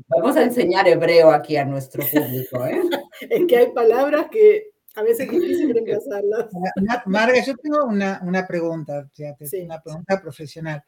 Vamos 0.08 0.36
a 0.36 0.42
enseñar 0.42 0.88
hebreo 0.88 1.30
aquí 1.30 1.56
a 1.56 1.64
nuestro 1.64 2.02
público. 2.04 2.66
¿eh? 2.66 2.82
es 3.30 3.46
que 3.46 3.56
hay 3.56 3.70
palabras 3.70 4.26
que 4.30 4.72
a 4.94 5.02
veces 5.02 5.26
es 5.26 5.32
difícil 5.32 5.72
reemplazarlas. 5.74 6.46
Marga, 7.06 7.44
yo 7.44 7.54
tengo 7.56 7.84
una, 7.84 8.20
una 8.22 8.46
pregunta, 8.46 9.08
una 9.62 9.80
pregunta 9.82 10.20
profesional. 10.20 10.82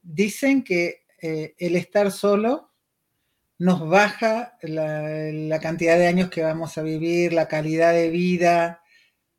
Dicen 0.00 0.62
que 0.62 1.06
eh, 1.20 1.54
el 1.58 1.76
estar 1.76 2.10
solo 2.12 2.72
nos 3.58 3.88
baja 3.88 4.56
la, 4.62 5.58
cantidad 5.60 5.98
de 5.98 6.06
años 6.06 6.30
que 6.30 6.42
vamos 6.42 6.78
a 6.78 6.82
vivir, 6.82 7.32
la 7.32 7.48
calidad 7.48 7.92
de 7.92 8.08
vida. 8.08 8.82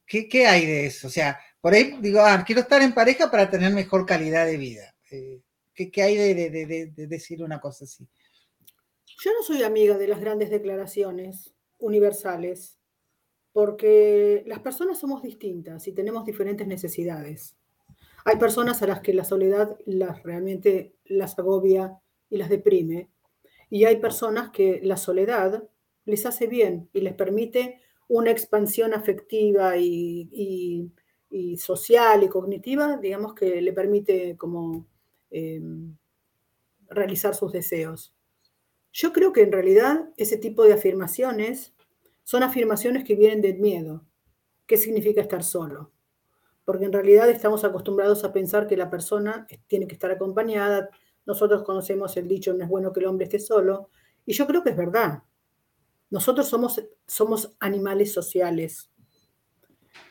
¿Qué, 0.06 0.28
qué 0.28 0.48
hay 0.48 0.66
de 0.66 0.86
eso? 0.88 1.08
O 1.08 1.10
sea, 1.10 1.40
por 1.62 1.74
ahí 1.74 1.98
digo, 2.02 2.20
ah, 2.22 2.44
quiero 2.46 2.62
estar 2.62 2.82
en 2.82 2.94
pareja 2.94 3.32
para 3.32 3.50
tener 3.50 3.74
mejor 3.74 4.06
calidad 4.06 4.46
de 4.46 4.58
vida. 4.58 4.96
Eh, 5.12 5.42
¿qué, 5.74 5.90
¿qué, 5.90 6.02
hay 6.04 6.16
de, 6.16 6.50
de, 6.50 6.66
de, 6.66 7.08
decir 7.08 7.42
una 7.42 7.60
cosa 7.62 7.86
así? 7.86 8.08
Yo 9.24 9.32
no 9.34 9.44
soy 9.44 9.64
amiga 9.64 9.98
de 9.98 10.08
las 10.08 10.20
grandes 10.20 10.50
declaraciones 10.50 11.54
universales, 11.78 12.79
porque 13.52 14.44
las 14.46 14.60
personas 14.60 15.00
somos 15.00 15.22
distintas 15.22 15.88
y 15.88 15.94
tenemos 15.94 16.26
diferentes 16.26 16.68
necesidades. 16.68 17.56
Hay 18.26 18.38
personas 18.38 18.82
a 18.82 18.88
las 18.88 19.02
que 19.02 19.14
la 19.14 19.24
soledad 19.24 19.78
las 19.86 20.24
realmente 20.24 20.96
las 21.06 21.38
agobia 21.40 22.00
y 22.30 22.38
las 22.38 22.50
deprime, 22.50 23.10
y 23.70 23.86
hay 23.86 23.98
personas 23.98 24.50
que 24.50 24.82
la 24.84 24.98
soledad 24.98 25.64
les 26.06 26.26
hace 26.26 26.48
bien 26.48 26.90
y 26.94 27.02
les 27.02 27.14
permite 27.14 27.82
una 28.08 28.32
expansión 28.32 28.94
afectiva 28.94 29.78
y, 29.78 30.92
social 31.58 32.24
y 32.24 32.28
cognitiva, 32.28 32.98
digamos 32.98 33.36
que 33.36 33.62
le 33.62 33.72
permite 33.72 34.36
como 34.36 34.88
em, 35.30 35.96
realizar 36.90 37.36
sus 37.36 37.52
deseos. 37.52 38.16
Yo 38.92 39.14
creo 39.14 39.32
que 39.32 39.44
en 39.44 39.52
realidad 39.52 40.10
ese 40.18 40.38
tipo 40.38 40.64
de 40.64 40.74
afirmaciones 40.74 41.76
son 42.30 42.44
afirmaciones 42.44 43.04
que 43.06 43.16
vienen 43.16 43.42
del 43.42 43.58
miedo. 43.58 44.06
¿Qué 44.68 44.78
significa 44.78 45.20
estar 45.20 45.44
solo? 45.44 45.92
Porque 46.64 46.86
en 46.86 46.94
realidad 46.94 47.28
estamos 47.28 47.64
acostumbrados 47.64 48.24
a 48.24 48.32
pensar 48.32 48.68
que 48.68 48.78
la 48.78 48.92
persona 48.92 49.48
tiene 49.66 49.88
que 49.88 49.96
estar 49.96 50.12
acompañada, 50.12 50.92
nosotros 51.26 51.64
conocemos 51.64 52.16
el 52.18 52.28
dicho, 52.28 52.54
no 52.54 52.64
es 52.64 52.70
bueno 52.70 52.94
que 52.94 53.00
el 53.00 53.08
hombre 53.08 53.24
esté 53.24 53.40
solo, 53.40 53.90
y 54.28 54.34
yo 54.34 54.46
creo 54.46 54.62
que 54.62 54.70
es 54.70 54.78
verdad. 54.78 55.24
Nosotros 56.12 56.48
somos, 56.48 56.80
somos 57.08 57.56
animales 57.60 58.14
sociales. 58.14 58.92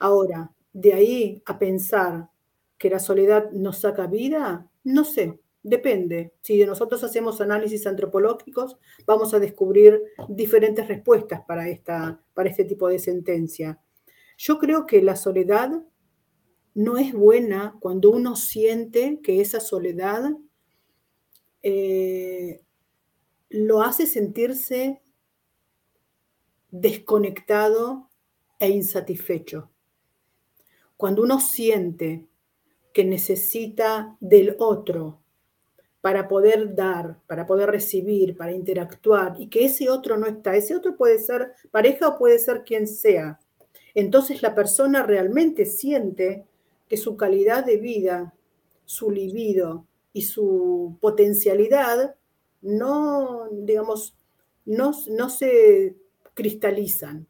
Ahora, 0.00 0.50
de 0.72 0.94
ahí 0.94 1.42
a 1.46 1.56
pensar 1.56 2.30
que 2.78 2.90
la 2.90 2.98
soledad 2.98 3.52
nos 3.52 3.78
saca 3.78 4.08
vida, 4.08 4.68
no 4.82 5.04
sé, 5.04 5.38
depende. 5.62 6.32
Si 6.42 6.64
nosotros 6.64 7.02
hacemos 7.04 7.40
análisis 7.40 7.86
antropológicos, 7.86 8.78
vamos 9.06 9.34
a 9.34 9.38
descubrir 9.38 10.02
diferentes 10.28 10.86
respuestas 10.88 11.42
para, 11.46 11.68
esta, 11.68 12.22
para 12.34 12.48
este 12.48 12.64
tipo 12.64 12.88
de 12.88 12.98
sentencia. 12.98 13.80
Yo 14.36 14.58
creo 14.58 14.86
que 14.86 15.02
la 15.02 15.16
soledad 15.16 15.82
no 16.74 16.96
es 16.96 17.12
buena 17.12 17.76
cuando 17.80 18.10
uno 18.10 18.36
siente 18.36 19.20
que 19.22 19.40
esa 19.40 19.58
soledad 19.58 20.30
eh, 21.62 22.62
lo 23.48 23.82
hace 23.82 24.06
sentirse 24.06 25.02
desconectado 26.70 28.08
e 28.58 28.68
insatisfecho. 28.68 29.70
Cuando 30.96 31.22
uno 31.22 31.40
siente 31.40 32.28
que 32.92 33.04
necesita 33.04 34.16
del 34.20 34.56
otro 34.58 35.22
para 36.00 36.28
poder 36.28 36.74
dar, 36.74 37.18
para 37.26 37.46
poder 37.46 37.70
recibir, 37.70 38.36
para 38.36 38.52
interactuar, 38.52 39.34
y 39.38 39.48
que 39.48 39.64
ese 39.64 39.90
otro 39.90 40.16
no 40.16 40.26
está, 40.26 40.54
ese 40.56 40.76
otro 40.76 40.96
puede 40.96 41.18
ser 41.18 41.52
pareja 41.70 42.08
o 42.08 42.18
puede 42.18 42.38
ser 42.38 42.62
quien 42.64 42.86
sea. 42.86 43.40
Entonces 43.94 44.42
la 44.42 44.54
persona 44.54 45.02
realmente 45.02 45.64
siente 45.64 46.46
que 46.88 46.96
su 46.96 47.16
calidad 47.16 47.64
de 47.64 47.78
vida, 47.78 48.34
su 48.84 49.10
libido, 49.10 49.84
y 50.12 50.22
su 50.22 50.96
potencialidad 51.00 52.16
no, 52.60 53.48
digamos, 53.52 54.16
no, 54.64 54.92
no 55.10 55.30
se 55.30 55.96
cristalizan. 56.34 57.28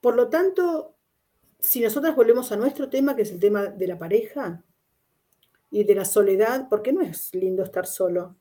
Por 0.00 0.16
lo 0.16 0.28
tanto, 0.28 0.94
si 1.60 1.80
nosotros 1.80 2.16
volvemos 2.16 2.50
a 2.50 2.56
nuestro 2.56 2.88
tema, 2.88 3.14
que 3.14 3.22
es 3.22 3.30
el 3.30 3.38
tema 3.38 3.66
de 3.66 3.86
la 3.86 3.96
pareja 3.96 4.64
y 5.76 5.84
de 5.84 5.94
la 5.94 6.06
soledad, 6.06 6.68
porque 6.70 6.90
no 6.90 7.02
es 7.02 7.34
lindo 7.34 7.62
estar 7.62 7.84
solo. 7.84 8.34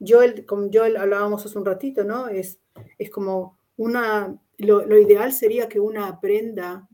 Yo, 0.00 0.18
como 0.48 0.68
yo 0.68 0.82
hablábamos 0.82 1.46
hace 1.46 1.56
un 1.56 1.64
ratito, 1.64 2.02
¿no? 2.02 2.26
Es, 2.26 2.58
es 2.98 3.08
como 3.08 3.56
una, 3.76 4.36
lo, 4.58 4.84
lo 4.84 4.98
ideal 4.98 5.32
sería 5.32 5.68
que 5.68 5.78
una 5.78 6.08
aprenda 6.08 6.88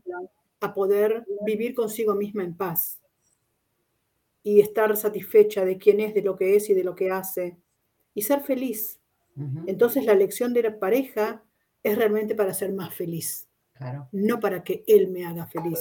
a 0.59 0.73
poder 0.75 1.25
vivir 1.43 1.73
consigo 1.73 2.13
misma 2.13 2.43
en 2.43 2.55
paz 2.55 3.01
y 4.43 4.59
estar 4.59 4.95
satisfecha 4.95 5.65
de 5.65 5.79
quién 5.79 6.01
es, 6.01 6.13
de 6.13 6.21
lo 6.21 6.35
que 6.35 6.55
es 6.55 6.69
y 6.69 6.75
de 6.75 6.83
lo 6.83 6.93
que 6.93 7.09
hace, 7.09 7.57
y 8.13 8.21
ser 8.21 8.41
feliz. 8.41 8.99
Entonces 9.65 10.05
la 10.05 10.13
lección 10.13 10.53
de 10.53 10.63
la 10.63 10.77
pareja 10.77 11.43
es 11.81 11.97
realmente 11.97 12.35
para 12.35 12.53
ser 12.53 12.73
más 12.73 12.93
feliz, 12.93 13.49
no 14.11 14.39
para 14.39 14.63
que 14.63 14.83
él 14.85 15.09
me 15.09 15.25
haga 15.25 15.47
feliz. 15.47 15.79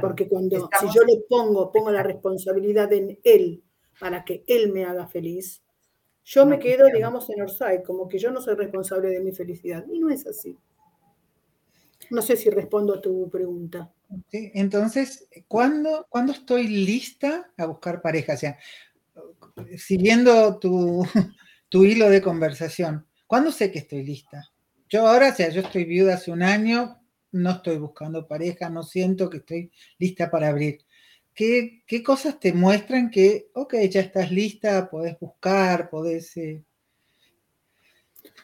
Porque 0.00 0.28
cuando, 0.28 0.68
si 0.80 0.86
yo 0.86 1.02
le 1.04 1.22
pongo, 1.28 1.70
pongo 1.70 1.92
la 1.92 2.02
responsabilidad 2.02 2.92
en 2.92 3.18
él 3.22 3.62
para 4.00 4.24
que 4.24 4.42
él 4.46 4.72
me 4.72 4.84
haga 4.84 5.06
feliz, 5.06 5.62
yo 6.24 6.44
me 6.44 6.58
quedo, 6.58 6.86
digamos, 6.92 7.30
en 7.30 7.40
Orsay, 7.42 7.84
como 7.84 8.08
que 8.08 8.18
yo 8.18 8.32
no 8.32 8.40
soy 8.40 8.56
responsable 8.56 9.10
de 9.10 9.20
mi 9.20 9.30
felicidad. 9.30 9.84
Y 9.88 10.00
no 10.00 10.10
es 10.10 10.26
así. 10.26 10.58
No 12.10 12.20
sé 12.20 12.36
si 12.36 12.50
respondo 12.50 12.94
a 12.94 13.00
tu 13.00 13.30
pregunta. 13.30 13.92
Entonces, 14.32 15.28
¿cuándo, 15.46 16.06
estoy 16.28 16.66
lista 16.66 17.52
a 17.56 17.66
buscar 17.66 18.02
pareja? 18.02 18.34
O 18.34 18.36
sea, 18.36 18.58
siguiendo 19.76 20.58
tu, 20.58 21.04
tu 21.68 21.84
hilo 21.84 22.10
de 22.10 22.22
conversación, 22.22 23.06
¿cuándo 23.28 23.52
sé 23.52 23.70
que 23.70 23.78
estoy 23.78 24.02
lista? 24.02 24.50
Yo 24.88 25.06
ahora, 25.06 25.30
o 25.30 25.34
sea, 25.34 25.48
yo 25.50 25.60
estoy 25.60 25.84
viuda 25.84 26.14
hace 26.14 26.32
un 26.32 26.42
año, 26.42 27.00
no 27.36 27.50
estoy 27.50 27.78
buscando 27.78 28.26
pareja, 28.26 28.70
no 28.70 28.82
siento 28.82 29.30
que 29.30 29.38
estoy 29.38 29.70
lista 29.98 30.30
para 30.30 30.48
abrir. 30.48 30.78
¿Qué, 31.34 31.82
qué 31.86 32.02
cosas 32.02 32.40
te 32.40 32.52
muestran 32.52 33.10
que, 33.10 33.50
ok, 33.52 33.74
ya 33.90 34.00
estás 34.00 34.30
lista, 34.30 34.88
podés 34.88 35.18
buscar, 35.18 35.90
podés... 35.90 36.36
Eh, 36.36 36.64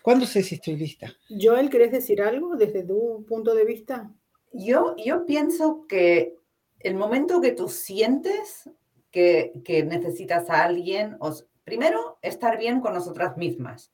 ¿Cuándo 0.03 0.27
sé 0.27 0.43
si 0.43 0.57
estoy 0.57 0.77
lista? 0.77 1.13
Joel, 1.29 1.71
¿querés 1.71 1.93
decir 1.93 2.21
algo 2.21 2.57
desde 2.57 2.83
tu 2.83 3.25
punto 3.27 3.55
de 3.55 3.65
vista? 3.65 4.13
Yo, 4.53 4.97
yo 4.97 5.25
pienso 5.25 5.87
que 5.89 6.35
el 6.81 6.95
momento 6.95 7.41
que 7.41 7.53
tú 7.53 7.69
sientes 7.69 8.69
que, 9.11 9.85
necesitas 9.87 10.51
a 10.51 10.65
alguien, 10.65 11.19
primero, 11.65 12.19
estar 12.23 12.59
bien 12.59 12.81
con 12.81 12.95
nosotras 12.95 13.37
mismas. 13.37 13.93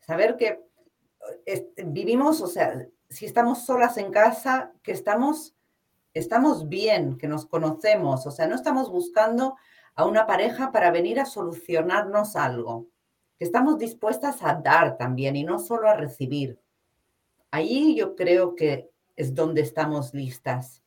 Saber 0.00 0.36
que 0.36 0.60
vivimos, 1.86 2.40
o 2.40 2.46
sea, 2.46 2.86
si 3.08 3.26
estamos 3.26 3.64
solas 3.64 3.96
en 3.98 4.10
casa, 4.10 4.72
que 4.82 4.92
estamos, 4.92 5.54
estamos 6.14 6.68
bien, 6.68 7.18
que 7.18 7.28
nos 7.28 7.46
conocemos, 7.46 8.26
o 8.26 8.30
sea, 8.30 8.46
no 8.46 8.54
estamos 8.54 8.90
buscando 8.90 9.56
a 9.94 10.04
una 10.04 10.26
pareja 10.26 10.72
para 10.72 10.90
venir 10.90 11.18
a 11.20 11.26
solucionarnos 11.26 12.36
algo. 12.36 12.86
Que 13.38 13.44
estamos 13.44 13.78
dispuestas 13.78 14.42
a 14.42 14.54
dar 14.54 14.96
también 14.96 15.36
y 15.36 15.44
no 15.44 15.58
solo 15.58 15.88
a 15.88 15.94
recibir. 15.94 16.58
Ahí 17.50 17.96
yo 17.96 18.16
creo 18.16 18.54
que 18.54 18.90
es 19.14 19.34
donde 19.34 19.62
estamos 19.62 20.14
listas 20.14 20.82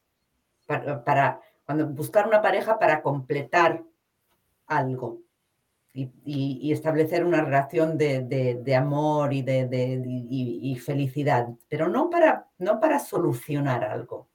para, 0.67 1.41
cuando 1.65 1.87
buscar 1.87 2.27
una 2.27 2.41
pareja 2.41 2.77
para 2.77 3.01
completar 3.01 3.83
algo 4.67 5.21
y, 5.93 6.71
establecer 6.71 7.25
una 7.25 7.43
relación 7.43 7.97
de, 7.97 8.75
amor 8.75 9.33
y 9.33 9.41
de, 9.41 10.81
felicidad, 10.83 11.49
pero 11.67 11.87
no 11.89 12.09
para, 12.09 12.47
no 12.57 12.79
para 12.79 12.99
solucionar 12.99 13.83
algo. 13.83 14.27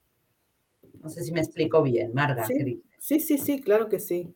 No 1.00 1.08
sé 1.08 1.22
si 1.22 1.32
me 1.32 1.40
explico 1.40 1.82
bien, 1.82 2.12
Marga. 2.14 2.46
sí, 2.98 3.20
sí, 3.20 3.38
sí, 3.38 3.60
claro 3.60 3.88
que 3.88 4.00
sí. 4.00 4.34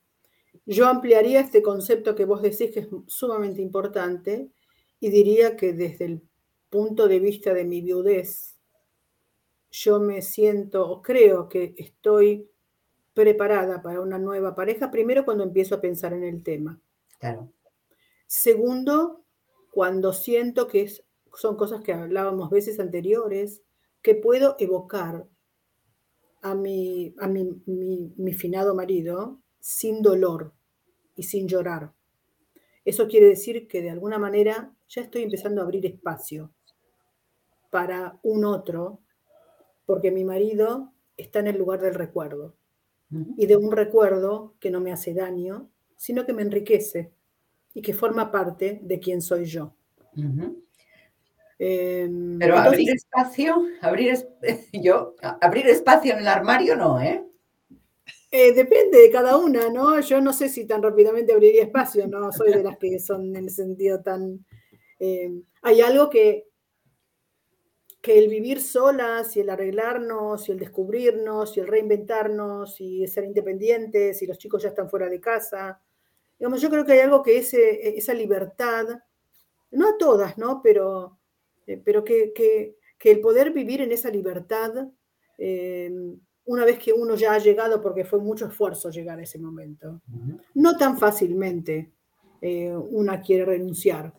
Yo 0.66 0.86
ampliaría 0.86 1.40
este 1.40 1.62
concepto 1.62 2.14
que 2.14 2.26
vos 2.26 2.42
decís 2.42 2.70
que 2.70 2.80
es 2.80 2.88
sumamente 3.06 3.62
importante 3.62 4.50
y 5.00 5.10
diría 5.10 5.56
que 5.56 5.72
desde 5.72 6.04
el 6.04 6.22
punto 6.68 7.08
de 7.08 7.20
vista 7.20 7.54
de 7.54 7.64
mi 7.64 7.80
viudez, 7.80 8.58
yo 9.70 10.00
me 10.00 10.22
siento 10.22 10.88
o 10.88 11.00
creo 11.02 11.48
que 11.48 11.74
estoy 11.76 12.50
preparada 13.14 13.82
para 13.82 14.00
una 14.00 14.18
nueva 14.18 14.54
pareja, 14.54 14.90
primero 14.90 15.24
cuando 15.24 15.44
empiezo 15.44 15.74
a 15.74 15.80
pensar 15.80 16.12
en 16.12 16.24
el 16.24 16.42
tema. 16.42 16.80
Claro. 17.18 17.52
Segundo, 18.26 19.24
cuando 19.70 20.12
siento 20.12 20.66
que 20.68 20.90
son 21.34 21.56
cosas 21.56 21.82
que 21.82 21.92
hablábamos 21.92 22.50
veces 22.50 22.80
anteriores, 22.80 23.62
que 24.02 24.14
puedo 24.14 24.56
evocar 24.58 25.26
a 26.42 26.54
mi, 26.54 27.14
a 27.18 27.26
mi 27.26 28.32
finado 28.32 28.74
marido 28.74 29.40
sin 29.60 30.02
dolor 30.02 30.52
y 31.14 31.24
sin 31.24 31.48
llorar. 31.48 31.92
eso 32.84 33.06
quiere 33.08 33.26
decir 33.26 33.68
que 33.68 33.82
de 33.82 33.90
alguna 33.90 34.18
manera 34.18 34.72
ya 34.88 35.02
estoy 35.02 35.22
empezando 35.22 35.60
a 35.60 35.64
abrir 35.64 35.84
espacio 35.84 36.52
para 37.70 38.18
un 38.22 38.44
otro, 38.44 39.00
porque 39.84 40.10
mi 40.10 40.24
marido 40.24 40.92
está 41.16 41.40
en 41.40 41.48
el 41.48 41.58
lugar 41.58 41.80
del 41.80 41.94
recuerdo 41.94 42.54
y 43.36 43.46
de 43.46 43.56
un 43.56 43.72
recuerdo 43.72 44.54
que 44.60 44.70
no 44.70 44.80
me 44.80 44.92
hace 44.92 45.14
daño, 45.14 45.70
sino 45.98 46.24
que 46.24 46.32
me 46.32 46.42
enriquece 46.42 47.10
y 47.74 47.82
que 47.82 47.92
forma 47.92 48.30
parte 48.30 48.78
de 48.82 48.98
quién 48.98 49.20
soy 49.20 49.44
yo. 49.44 49.74
Em, 51.58 52.38
Pero 52.38 52.56
abrir 52.56 52.90
espacio, 52.90 53.66
abrir 53.82 54.16
yo, 54.72 55.16
abrir 55.40 55.66
espacio 55.66 56.14
en 56.14 56.20
el 56.20 56.28
armario 56.28 56.76
no, 56.76 57.00
¿eh? 57.00 57.24
¿eh? 58.30 58.52
Depende 58.52 58.98
de 58.98 59.10
cada 59.10 59.36
una, 59.36 59.68
¿no? 59.68 60.00
Yo 60.00 60.20
no 60.20 60.32
sé 60.32 60.48
si 60.48 60.66
tan 60.66 60.82
rápidamente 60.82 61.32
abriría 61.32 61.64
espacio, 61.64 62.06
no 62.06 62.32
soy 62.32 62.52
de 62.52 62.62
las 62.62 62.78
que 62.78 62.98
son 63.00 63.36
en 63.36 63.44
el 63.44 63.50
sentido 63.50 64.00
tan... 64.00 64.46
Em, 65.00 65.42
hay 65.62 65.80
algo 65.80 66.08
que, 66.08 66.46
que 68.00 68.18
el 68.18 68.28
vivir 68.28 68.60
solas 68.60 69.36
y 69.36 69.40
el 69.40 69.50
arreglarnos 69.50 70.48
y 70.48 70.52
el 70.52 70.58
descubrirnos 70.60 71.56
y 71.56 71.60
el 71.60 71.66
reinventarnos 71.66 72.80
y 72.80 73.06
ser 73.08 73.24
independientes 73.24 74.22
y 74.22 74.26
los 74.26 74.38
chicos 74.38 74.62
ya 74.62 74.68
están 74.68 74.88
fuera 74.88 75.08
de 75.08 75.20
casa, 75.20 75.80
digamos, 76.38 76.60
yo 76.60 76.70
creo 76.70 76.84
que 76.84 76.92
hay 76.92 77.00
algo 77.00 77.22
que 77.22 77.38
ese, 77.38 77.96
esa 77.98 78.14
libertad, 78.14 78.86
no 79.70 79.88
a 79.88 79.98
todas, 79.98 80.38
¿no? 80.38 80.60
Pero 80.62 81.18
eh, 81.68 81.80
pero 81.84 82.02
que, 82.02 82.76
el 83.04 83.20
poder 83.20 83.52
vivir 83.52 83.82
en 83.82 83.92
esa 83.92 84.10
libertad, 84.10 84.88
eh, 85.36 85.92
una 86.46 86.64
vez 86.64 86.78
que 86.78 86.94
uno 86.94 87.14
ya 87.14 87.34
ha 87.34 87.38
llegado, 87.38 87.82
porque 87.82 88.06
fue 88.06 88.18
mucho 88.18 88.46
esfuerzo 88.46 88.90
llegar 88.90 89.18
a 89.18 89.22
ese 89.22 89.38
momento, 89.38 90.00
no 90.54 90.76
tan 90.78 90.98
fácilmente 90.98 91.92
eh, 92.40 92.74
una 92.74 93.20
quiere 93.20 93.44
renunciar. 93.44 94.14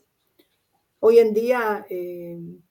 Hoy 1.00 1.18
en 1.18 1.34
día 1.34 1.88
el 1.90 2.62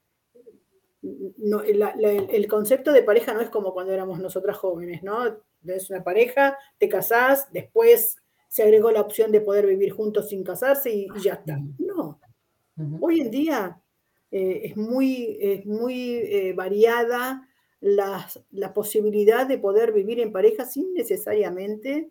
concepto 2.49 2.93
de 2.93 3.03
pareja 3.03 3.35
no 3.35 3.41
es 3.41 3.51
como 3.51 3.75
cuando 3.75 3.93
éramos 3.93 4.21
nosotras 4.21 4.57
jóvenes, 4.57 5.03
¿no? 5.03 5.39
Es 5.67 5.91
una 5.91 6.05
pareja, 6.05 6.57
te 6.79 6.89
casás, 6.89 7.49
después 7.53 8.17
se 8.49 8.63
agregó 8.63 8.91
la 8.91 9.01
opción 9.01 9.31
de 9.31 9.41
poder 9.41 9.67
vivir 9.67 9.93
juntos 9.93 10.29
sin 10.31 10.43
casarse 10.43 10.91
y, 10.91 11.09
ya 11.23 11.35
está. 11.35 11.61
No. 11.79 12.21
Hoy 13.01 13.21
en 13.21 13.31
día 13.31 13.81
eh, 14.31 14.61
es 14.65 14.77
muy, 14.77 15.63
muy 15.65 16.17
eh, 16.17 16.53
variada 16.55 17.49
la, 17.81 18.27
posibilidad 18.75 19.47
de 19.47 19.59
poder 19.59 19.93
vivir 19.93 20.21
en 20.21 20.33
pareja 20.33 20.65
sin 20.65 20.93
necesariamente 20.95 22.11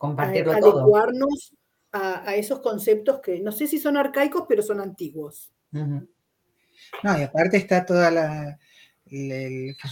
eh, 0.00 0.44
adecuarnos 0.52 1.54
a, 1.92 2.34
esos 2.36 2.60
conceptos 2.60 3.20
que 3.20 3.40
no 3.40 3.52
sé 3.52 3.66
si 3.66 3.78
son 3.78 3.96
arcaicos, 3.96 4.44
pero 4.48 4.62
son 4.62 4.80
antiguos. 4.80 5.52
No, 5.72 7.18
y 7.18 7.22
aparte 7.22 7.56
está 7.56 7.84
toda 7.84 8.10
la... 8.10 8.58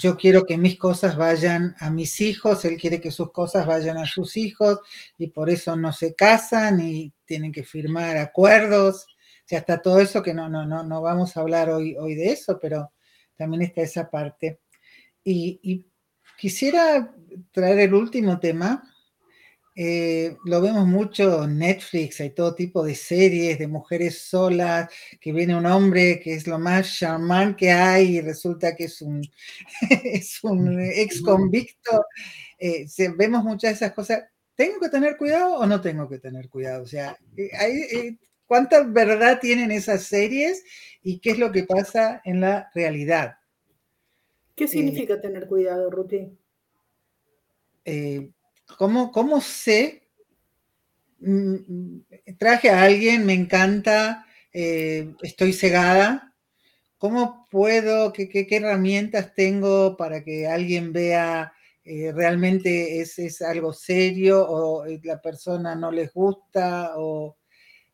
yo 0.00 0.16
quiero 0.16 0.44
que 0.44 0.58
mis 0.58 0.78
cosas 0.78 1.16
vayan 1.16 1.74
a 1.80 1.90
mis 1.90 2.20
hijos, 2.20 2.64
él 2.64 2.76
quiere 2.76 3.00
que 3.00 3.10
sus 3.10 3.32
cosas 3.32 3.66
vayan 3.66 3.96
a 3.96 4.06
sus 4.06 4.36
hijos 4.36 4.80
y 5.18 5.28
por 5.28 5.50
eso 5.50 5.76
no 5.76 5.92
se 5.92 6.14
casan 6.14 6.80
y 6.80 7.12
tienen 7.24 7.52
que 7.52 7.64
firmar 7.64 8.16
acuerdos 8.16 9.06
sea, 9.46 9.60
está 9.60 9.80
todo 9.80 10.00
eso 10.00 10.22
que 10.22 10.34
no, 10.34 10.48
no, 10.48 10.66
no, 10.66 10.82
no 10.82 11.00
vamos 11.00 11.36
a 11.36 11.40
hablar 11.40 11.70
hoy, 11.70 11.96
hoy 11.96 12.14
de 12.14 12.32
eso, 12.32 12.58
pero 12.60 12.92
también 13.36 13.62
está 13.62 13.82
esa 13.82 14.10
parte. 14.10 14.60
Y, 15.24 15.86
quisiera 16.36 17.14
traer 17.50 17.78
el 17.78 17.94
último 17.94 18.38
tema. 18.38 18.82
Eh, 19.78 20.38
lo 20.46 20.62
vemos 20.62 20.86
mucho 20.86 21.44
en 21.44 21.58
Netflix, 21.58 22.20
hay 22.20 22.30
todo 22.30 22.54
tipo 22.54 22.82
de 22.82 22.94
series 22.94 23.58
de 23.58 23.68
mujeres 23.68 24.22
solas, 24.22 24.90
que 25.20 25.32
viene 25.32 25.54
un 25.54 25.66
hombre 25.66 26.18
que 26.18 26.32
es 26.32 26.46
lo 26.46 26.58
más 26.58 26.98
charmant 26.98 27.56
que 27.56 27.70
hay 27.70 28.16
y 28.16 28.20
resulta 28.22 28.74
que 28.74 28.84
es 28.84 29.02
un, 29.02 29.22
es 30.02 30.42
un 30.42 30.80
ex 30.80 31.20
convicto. 31.20 32.06
Eh, 32.58 32.86
vemos 33.16 33.44
muchas 33.44 33.72
de 33.72 33.74
esas 33.74 33.92
cosas. 33.92 34.24
¿Tengo 34.54 34.80
que 34.80 34.88
tener 34.88 35.18
cuidado 35.18 35.56
o 35.56 35.66
no 35.66 35.80
tengo 35.82 36.08
que 36.08 36.18
tener 36.18 36.48
cuidado? 36.48 36.82
O 36.82 36.86
sea, 36.86 37.14
eh, 37.36 37.50
hay, 37.54 38.18
¿Cuánta 38.46 38.84
verdad 38.84 39.40
tienen 39.40 39.72
esas 39.72 40.04
series 40.04 40.64
y 41.02 41.18
qué 41.18 41.30
es 41.30 41.38
lo 41.38 41.50
que 41.50 41.64
pasa 41.64 42.22
en 42.24 42.40
la 42.40 42.70
realidad? 42.74 43.38
¿Qué 44.54 44.64
eh, 44.64 44.68
significa 44.68 45.20
tener 45.20 45.48
cuidado, 45.48 45.90
Ruti? 45.90 46.30
Eh, 47.84 48.30
¿cómo, 48.78 49.40
sé? 49.40 50.08
Mm, 51.20 51.54
mm, 51.54 52.06
traje 52.38 52.70
a 52.70 52.82
alguien, 52.82 53.26
me 53.26 53.34
encanta, 53.34 54.26
eh, 54.52 55.12
estoy 55.22 55.52
cegada. 55.52 56.34
¿Cómo 56.98 57.46
puedo, 57.50 58.12
qué, 58.12 58.28
qué, 58.28 58.46
herramientas 58.50 59.34
tengo 59.34 59.96
para 59.96 60.24
que 60.24 60.46
alguien 60.46 60.92
vea 60.92 61.52
realmente 62.14 63.00
es, 63.00 63.16
es, 63.20 63.40
algo 63.42 63.72
serio 63.72 64.44
o 64.48 64.84
la 65.04 65.20
persona 65.20 65.76
no 65.76 65.92
les 65.92 66.12
gusta 66.12 66.94
o 66.96 67.36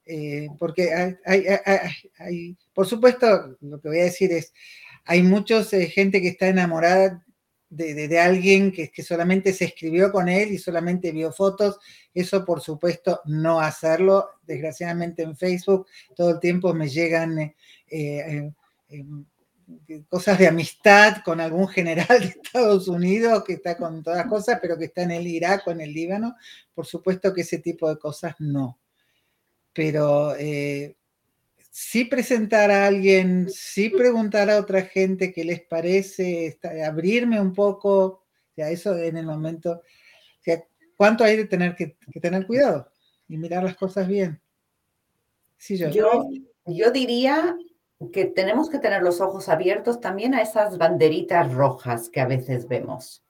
eh, 0.05 0.49
porque 0.59 1.17
hay, 1.25 2.57
por 2.75 2.87
supuesto, 2.87 3.57
lo 3.61 3.81
que 3.81 3.89
voy 3.89 4.01
a 4.01 4.05
decir 4.05 4.33
es, 4.33 4.53
hay 5.05 5.23
mucha 5.23 5.61
eh, 5.73 5.87
gente 5.87 6.21
que 6.21 6.29
está 6.29 6.49
enamorada 6.49 7.25
de, 7.73 8.21
alguien 8.21 8.71
que, 8.71 8.91
que, 8.91 9.03
solamente 9.03 9.53
se 9.53 9.65
escribió 9.65 10.13
con 10.13 10.29
él 10.29 10.53
y 10.53 10.59
solamente 10.59 11.11
vio 11.13 11.33
fotos. 11.33 11.79
Eso, 12.13 12.45
por 12.45 12.61
supuesto, 12.61 13.21
no 13.25 13.61
hacerlo. 13.61 14.31
Desgraciadamente 14.43 15.23
en 15.23 15.37
Facebook 15.37 15.87
todo 16.15 16.31
el 16.31 16.41
tiempo 16.41 16.75
me 16.75 16.89
llegan 16.89 17.55
eh, 17.89 18.53
cosas 20.09 20.39
de 20.39 20.49
amistad 20.49 21.23
con 21.25 21.41
algún 21.41 21.69
general 21.69 22.21
de 22.21 22.27
Estados 22.27 22.89
Unidos 22.89 23.43
que 23.45 23.55
está 23.55 23.77
con 23.77 24.03
todas 24.03 24.27
cosas, 24.27 24.59
pero 24.61 24.77
que 24.77 24.87
está 24.87 25.03
en 25.03 25.13
el 25.13 25.27
Irak 25.27 25.67
o 25.67 25.71
en 25.71 25.81
el 25.81 25.93
Líbano. 25.93 26.37
Por 26.75 26.87
supuesto 26.87 27.33
que 27.33 27.41
ese 27.41 27.59
tipo 27.59 27.89
de 27.89 27.99
cosas 27.99 28.35
no 28.39 28.79
pero 29.73 30.35
eh, 30.37 30.97
sí 31.75 32.05
presentar 32.05 32.71
a 32.71 32.87
alguien, 32.87 33.49
sí 33.49 33.89
preguntar 33.89 34.51
a 34.51 34.59
otra 34.59 34.83
gente 34.83 35.33
qué 35.33 35.43
les 35.43 35.63
parece, 35.63 36.59
abrirme 36.87 37.41
un 37.41 37.55
poco, 37.55 38.27
ya 38.55 38.69
eso 38.69 38.95
en 38.97 39.17
el 39.17 39.25
momento, 39.25 39.81
¿cuánto 40.97 41.25
hay 41.25 41.39
de 41.39 41.47
tener 41.47 41.75
que, 41.75 41.97
tener 42.21 42.47
cuidado 42.47 42.93
y 43.27 43.39
mirar 43.39 43.65
las 43.65 43.75
cosas 43.75 44.07
bien? 44.07 44.39
Sí, 45.57 45.79
yo. 45.79 45.89
yo. 45.89 46.29
Yo 46.67 46.91
diría 46.91 47.57
que 48.13 48.27
tenemos 48.27 48.69
que 48.69 48.79
tener 48.79 49.03
los 49.03 49.21
ojos 49.21 49.49
abiertos 49.49 50.01
también 50.01 50.35
a 50.35 50.43
esas 50.43 50.77
banderitas 50.77 51.53
rojas 51.53 52.09
que 52.11 52.21
a 52.21 52.27
veces 52.27 52.69
vemos. 52.69 53.25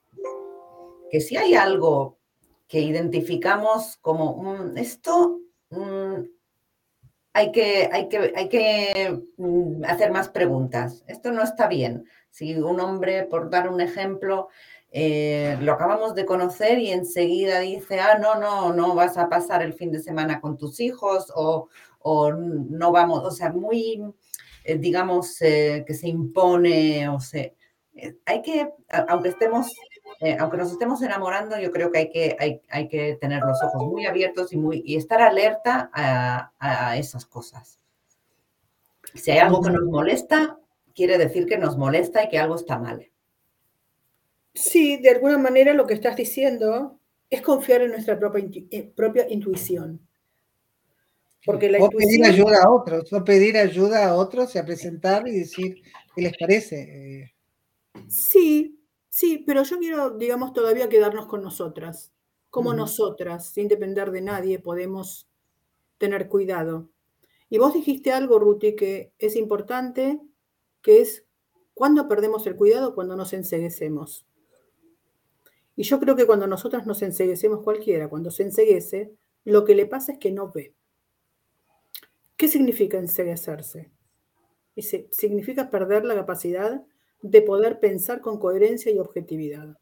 Que 1.11 1.21
si 1.21 1.37
hay 1.37 1.55
algo 1.55 2.19
que 2.67 2.81
identificamos 2.81 3.97
como 3.99 4.33
un, 4.33 4.77
esto 4.77 5.43
Mm, 5.73 6.25
hay 7.35 7.53
que, 7.53 7.89
hay 7.93 8.09
que, 8.09 8.33
hay 8.37 8.49
que 8.49 9.23
mm, 9.37 9.85
hacer 9.85 10.13
más 10.13 10.29
preguntas. 10.29 11.03
Esto 11.07 11.33
no 11.33 11.43
está 11.43 11.67
bien. 11.67 12.05
Si 12.31 12.55
un 12.57 12.81
hombre, 12.81 13.25
por 13.25 13.51
dar 13.51 13.69
un 13.69 13.81
ejemplo, 13.81 14.49
eh, 14.91 15.57
lo 15.61 15.73
acabamos 15.73 16.15
de 16.15 16.27
conocer 16.27 16.79
y 16.79 16.91
enseguida 16.91 17.61
dice, 17.61 18.01
ah, 18.01 18.19
no, 18.19 18.35
no, 18.35 18.73
no 18.75 18.95
vas 18.95 19.17
a 19.17 19.29
pasar 19.29 19.63
el 19.63 19.73
fin 19.73 19.91
de 19.91 20.01
semana 20.01 20.41
con 20.41 20.59
tus 20.59 20.81
hijos 20.81 21.33
o, 21.35 21.69
no 22.33 22.93
vamos, 22.93 23.23
o 23.25 23.31
sea, 23.31 23.51
muy, 23.53 24.03
eh, 24.65 24.77
digamos, 24.77 25.41
eh, 25.41 25.85
que 25.87 25.95
se 25.95 26.09
impone 26.09 27.09
o 27.09 27.21
se... 27.21 27.57
hay 28.27 28.43
que, 28.43 28.71
aunque 29.09 29.29
estemos 29.31 29.69
eh, 30.21 30.37
aunque 30.39 30.57
nos 30.57 30.71
estemos 30.71 31.03
enamorando, 31.03 31.59
yo 31.59 31.71
creo 31.71 31.91
que 31.91 31.99
hay 31.99 32.11
que, 32.11 32.61
hay, 32.69 32.89
que 32.89 33.19
tener 33.21 33.43
los 33.43 33.63
ojos 33.63 33.87
muy 33.87 34.07
abiertos 34.07 34.53
y, 34.53 34.57
muy, 34.57 34.83
y 34.85 34.97
estar 34.97 35.21
alerta 35.21 35.91
a, 35.93 36.97
esas 36.97 37.27
cosas. 37.27 37.79
Si 39.15 39.31
hay 39.31 39.39
algo 39.39 39.61
que 39.61 39.71
nos 39.71 39.85
molesta, 39.85 40.59
quiere 40.95 41.19
decir 41.19 41.47
que 41.47 41.59
nos 41.59 41.77
molesta 41.77 42.25
y 42.25 42.29
que 42.29 42.39
algo 42.39 42.57
está 42.57 42.79
mal. 42.79 43.11
Sí, 44.55 44.99
de 44.99 45.11
alguna 45.11 45.39
manera 45.39 45.75
lo 45.75 45.87
que 45.87 45.95
estás 45.95 46.17
diciendo 46.17 46.99
es 47.29 47.41
confiar 47.43 47.83
en 47.83 47.93
nuestra 47.93 48.19
propia, 48.19 48.45
eh, 48.71 48.93
propia 48.95 49.27
intuición. 49.29 50.07
Porque 51.45 51.69
la 51.69 51.79
o 51.79 51.89
pedir 51.91 52.25
ayuda 52.25 52.63
a 52.63 52.71
otros, 52.71 53.13
o 53.13 53.25
pedir 53.25 53.57
ayuda 53.57 54.07
a 54.07 54.15
otros 54.15 54.55
y 54.55 54.59
a 54.59 54.65
presentar 54.65 55.27
y 55.27 55.33
decir 55.33 55.83
qué 56.15 56.23
les 56.23 56.37
parece. 56.39 57.35
Sí, 58.07 58.82
Sí, 59.15 59.45
pero 59.47 59.63
yo 59.63 59.79
quiero, 59.79 60.17
digamos, 60.17 60.55
todavía 60.55 60.89
quedarnos 60.89 61.27
con 61.27 61.43
nosotras. 61.43 62.15
Como 62.49 62.73
nosotras, 62.73 63.51
sin 63.51 63.69
depender 63.69 64.11
de 64.11 64.23
nadie, 64.23 64.59
podemos 64.59 65.29
tener 65.99 66.31
cuidado. 66.31 66.89
Y 67.51 67.59
vos 67.59 67.75
dijiste 67.75 68.11
algo, 68.11 68.39
Ruti, 68.39 68.75
que 68.75 69.13
es 69.19 69.37
importante, 69.37 70.19
que 70.81 71.03
es 71.03 71.27
cuando 71.75 72.09
perdemos 72.09 72.47
el 72.47 72.57
cuidado, 72.57 72.95
cuando 72.95 73.15
nos 73.15 73.35
enseguecemos. 73.35 74.27
Y 75.77 75.83
yo 75.83 76.01
creo 76.01 76.17
que 76.17 76.25
cuando 76.25 76.47
nosotras 76.47 76.87
nos 76.87 77.03
enseguecemos 77.03 77.61
cualquiera, 77.63 78.09
cuando 78.09 78.31
se 78.31 78.45
enseguece, 78.45 79.13
lo 79.45 79.67
que 79.67 79.75
le 79.75 79.85
pasa 79.85 80.13
es 80.13 80.19
que 80.19 80.31
no 80.31 80.51
ve. 80.51 80.75
¿Qué 82.39 82.49
significa 82.49 82.97
enseguecerse? 82.97 83.93
Significa 85.11 85.69
perder 85.69 86.07
la 86.07 86.15
capacidad 86.15 86.83
de 87.23 87.43
poder 87.43 87.81
pensar 87.81 88.21
con 88.21 88.39
coherencia 88.39 88.93
y 88.93 88.99
objetividad. 88.99 89.79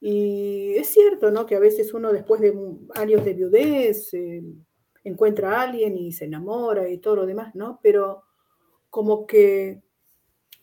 Y 0.00 0.74
es 0.76 0.88
cierto, 0.88 1.30
¿no? 1.30 1.46
Que 1.46 1.54
a 1.54 1.60
veces 1.60 1.94
uno 1.94 2.12
después 2.12 2.40
de 2.40 2.58
años 2.96 3.24
de 3.24 3.34
viudez 3.34 4.12
eh, 4.14 4.42
encuentra 5.04 5.52
a 5.52 5.62
alguien 5.62 5.96
y 5.96 6.12
se 6.12 6.24
enamora 6.24 6.88
y 6.88 6.98
todo 6.98 7.16
lo 7.16 7.26
demás, 7.26 7.54
¿no? 7.54 7.78
Pero 7.82 8.24
como 8.90 9.26
que 9.26 9.82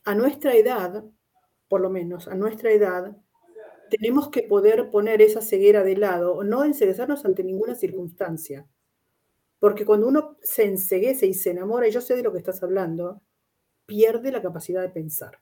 a 0.04 0.14
nuestra 0.16 0.56
edad, 0.56 1.06
por 1.68 1.80
lo 1.82 1.90
menos 1.90 2.28
a 2.28 2.36
nuestra 2.36 2.72
edad, 2.72 3.16
tenemos 3.90 4.30
que 4.30 4.44
poder 4.44 4.90
poner 4.92 5.22
esa 5.22 5.42
ceguera 5.42 5.84
de 5.84 5.96
lado, 5.96 6.44
no 6.44 6.64
enseguezarnos 6.64 7.26
ante 7.26 7.44
ninguna 7.44 7.76
circunstancia. 7.76 8.68
Porque 9.60 9.86
cuando 9.86 10.08
uno 10.08 10.38
se 10.42 10.66
enseguece 10.66 11.28
y 11.28 11.34
se 11.34 11.52
enamora, 11.52 11.88
y 11.88 11.92
yo 11.92 12.02
sé 12.02 12.16
de 12.16 12.24
lo 12.24 12.32
que 12.32 12.38
estás 12.38 12.62
hablando, 12.64 13.22
pierde 13.90 14.32
la 14.32 14.42
capacidad 14.42 14.84
de 14.84 14.90
pensar. 14.90 15.40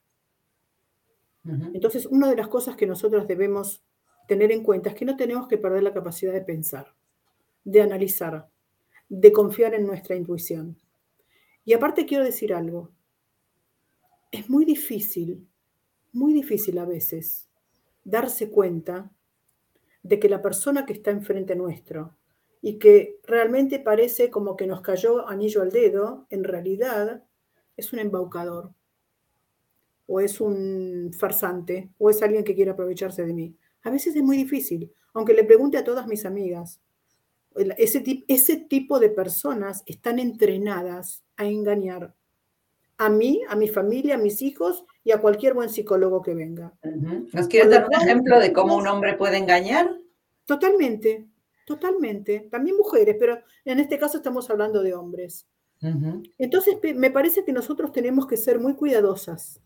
Entonces, 1.73 2.05
una 2.05 2.29
de 2.29 2.35
las 2.35 2.47
cosas 2.47 2.75
que 2.75 2.87
nosotros 2.87 3.27
debemos 3.27 3.83
tener 4.27 4.51
en 4.51 4.63
cuenta 4.63 4.89
es 4.89 4.95
que 4.95 5.05
no 5.05 5.15
tenemos 5.15 5.47
que 5.47 5.57
perder 5.57 5.83
la 5.83 5.93
capacidad 5.93 6.33
de 6.33 6.41
pensar, 6.41 6.93
de 7.63 7.81
analizar, 7.81 8.49
de 9.09 9.31
confiar 9.31 9.73
en 9.73 9.85
nuestra 9.85 10.15
intuición. 10.15 10.77
Y 11.63 11.73
aparte 11.73 12.05
quiero 12.05 12.23
decir 12.23 12.53
algo, 12.53 12.91
es 14.31 14.49
muy 14.49 14.65
difícil, 14.65 15.47
muy 16.11 16.33
difícil 16.33 16.77
a 16.79 16.85
veces 16.85 17.47
darse 18.03 18.49
cuenta 18.49 19.11
de 20.03 20.19
que 20.19 20.29
la 20.29 20.41
persona 20.41 20.85
que 20.85 20.93
está 20.93 21.11
enfrente 21.11 21.55
nuestro 21.55 22.15
y 22.61 22.77
que 22.79 23.19
realmente 23.23 23.79
parece 23.79 24.29
como 24.29 24.55
que 24.55 24.67
nos 24.67 24.81
cayó 24.81 25.27
anillo 25.27 25.61
al 25.61 25.71
dedo, 25.71 26.25
en 26.29 26.43
realidad 26.43 27.23
es 27.77 27.93
un 27.93 27.99
embaucador, 27.99 28.73
o 30.07 30.19
es 30.19 30.41
un 30.41 31.11
farsante, 31.17 31.89
o 31.97 32.09
es 32.09 32.21
alguien 32.21 32.43
que 32.43 32.55
quiere 32.55 32.71
aprovecharse 32.71 33.25
de 33.25 33.33
mí. 33.33 33.55
A 33.83 33.89
veces 33.89 34.15
es 34.15 34.23
muy 34.23 34.35
difícil, 34.35 34.91
aunque 35.13 35.33
le 35.33 35.43
pregunte 35.43 35.77
a 35.77 35.83
todas 35.83 36.07
mis 36.07 36.25
amigas. 36.25 36.81
Ese, 37.77 38.03
ese 38.27 38.57
tipo 38.57 38.99
de 38.99 39.09
personas 39.09 39.83
están 39.85 40.19
entrenadas 40.19 41.23
a 41.37 41.45
engañar 41.45 42.13
a 42.97 43.09
mí, 43.09 43.43
a 43.47 43.55
mi 43.55 43.67
familia, 43.67 44.15
a 44.15 44.17
mis 44.17 44.41
hijos 44.41 44.83
y 45.03 45.11
a 45.11 45.21
cualquier 45.21 45.53
buen 45.53 45.69
psicólogo 45.69 46.21
que 46.21 46.33
venga. 46.33 46.73
¿Nos 47.33 47.47
quieres 47.47 47.69
dar 47.69 47.87
un 47.87 47.93
ejemplo 47.93 48.39
de 48.39 48.51
cómo 48.51 48.75
un 48.75 48.87
hombre 48.87 49.13
puede 49.13 49.37
engañar? 49.37 49.95
Totalmente, 50.45 51.27
totalmente. 51.65 52.47
También 52.51 52.77
mujeres, 52.77 53.15
pero 53.19 53.39
en 53.65 53.79
este 53.79 53.99
caso 53.99 54.17
estamos 54.17 54.49
hablando 54.49 54.81
de 54.81 54.95
hombres. 54.95 55.47
Entonces, 56.37 56.77
me 56.95 57.11
parece 57.11 57.45
que 57.45 57.51
nosotros 57.51 57.91
tenemos 57.91 58.27
que 58.27 58.37
ser 58.37 58.59
muy 58.59 58.75
cuidadosas 58.75 59.61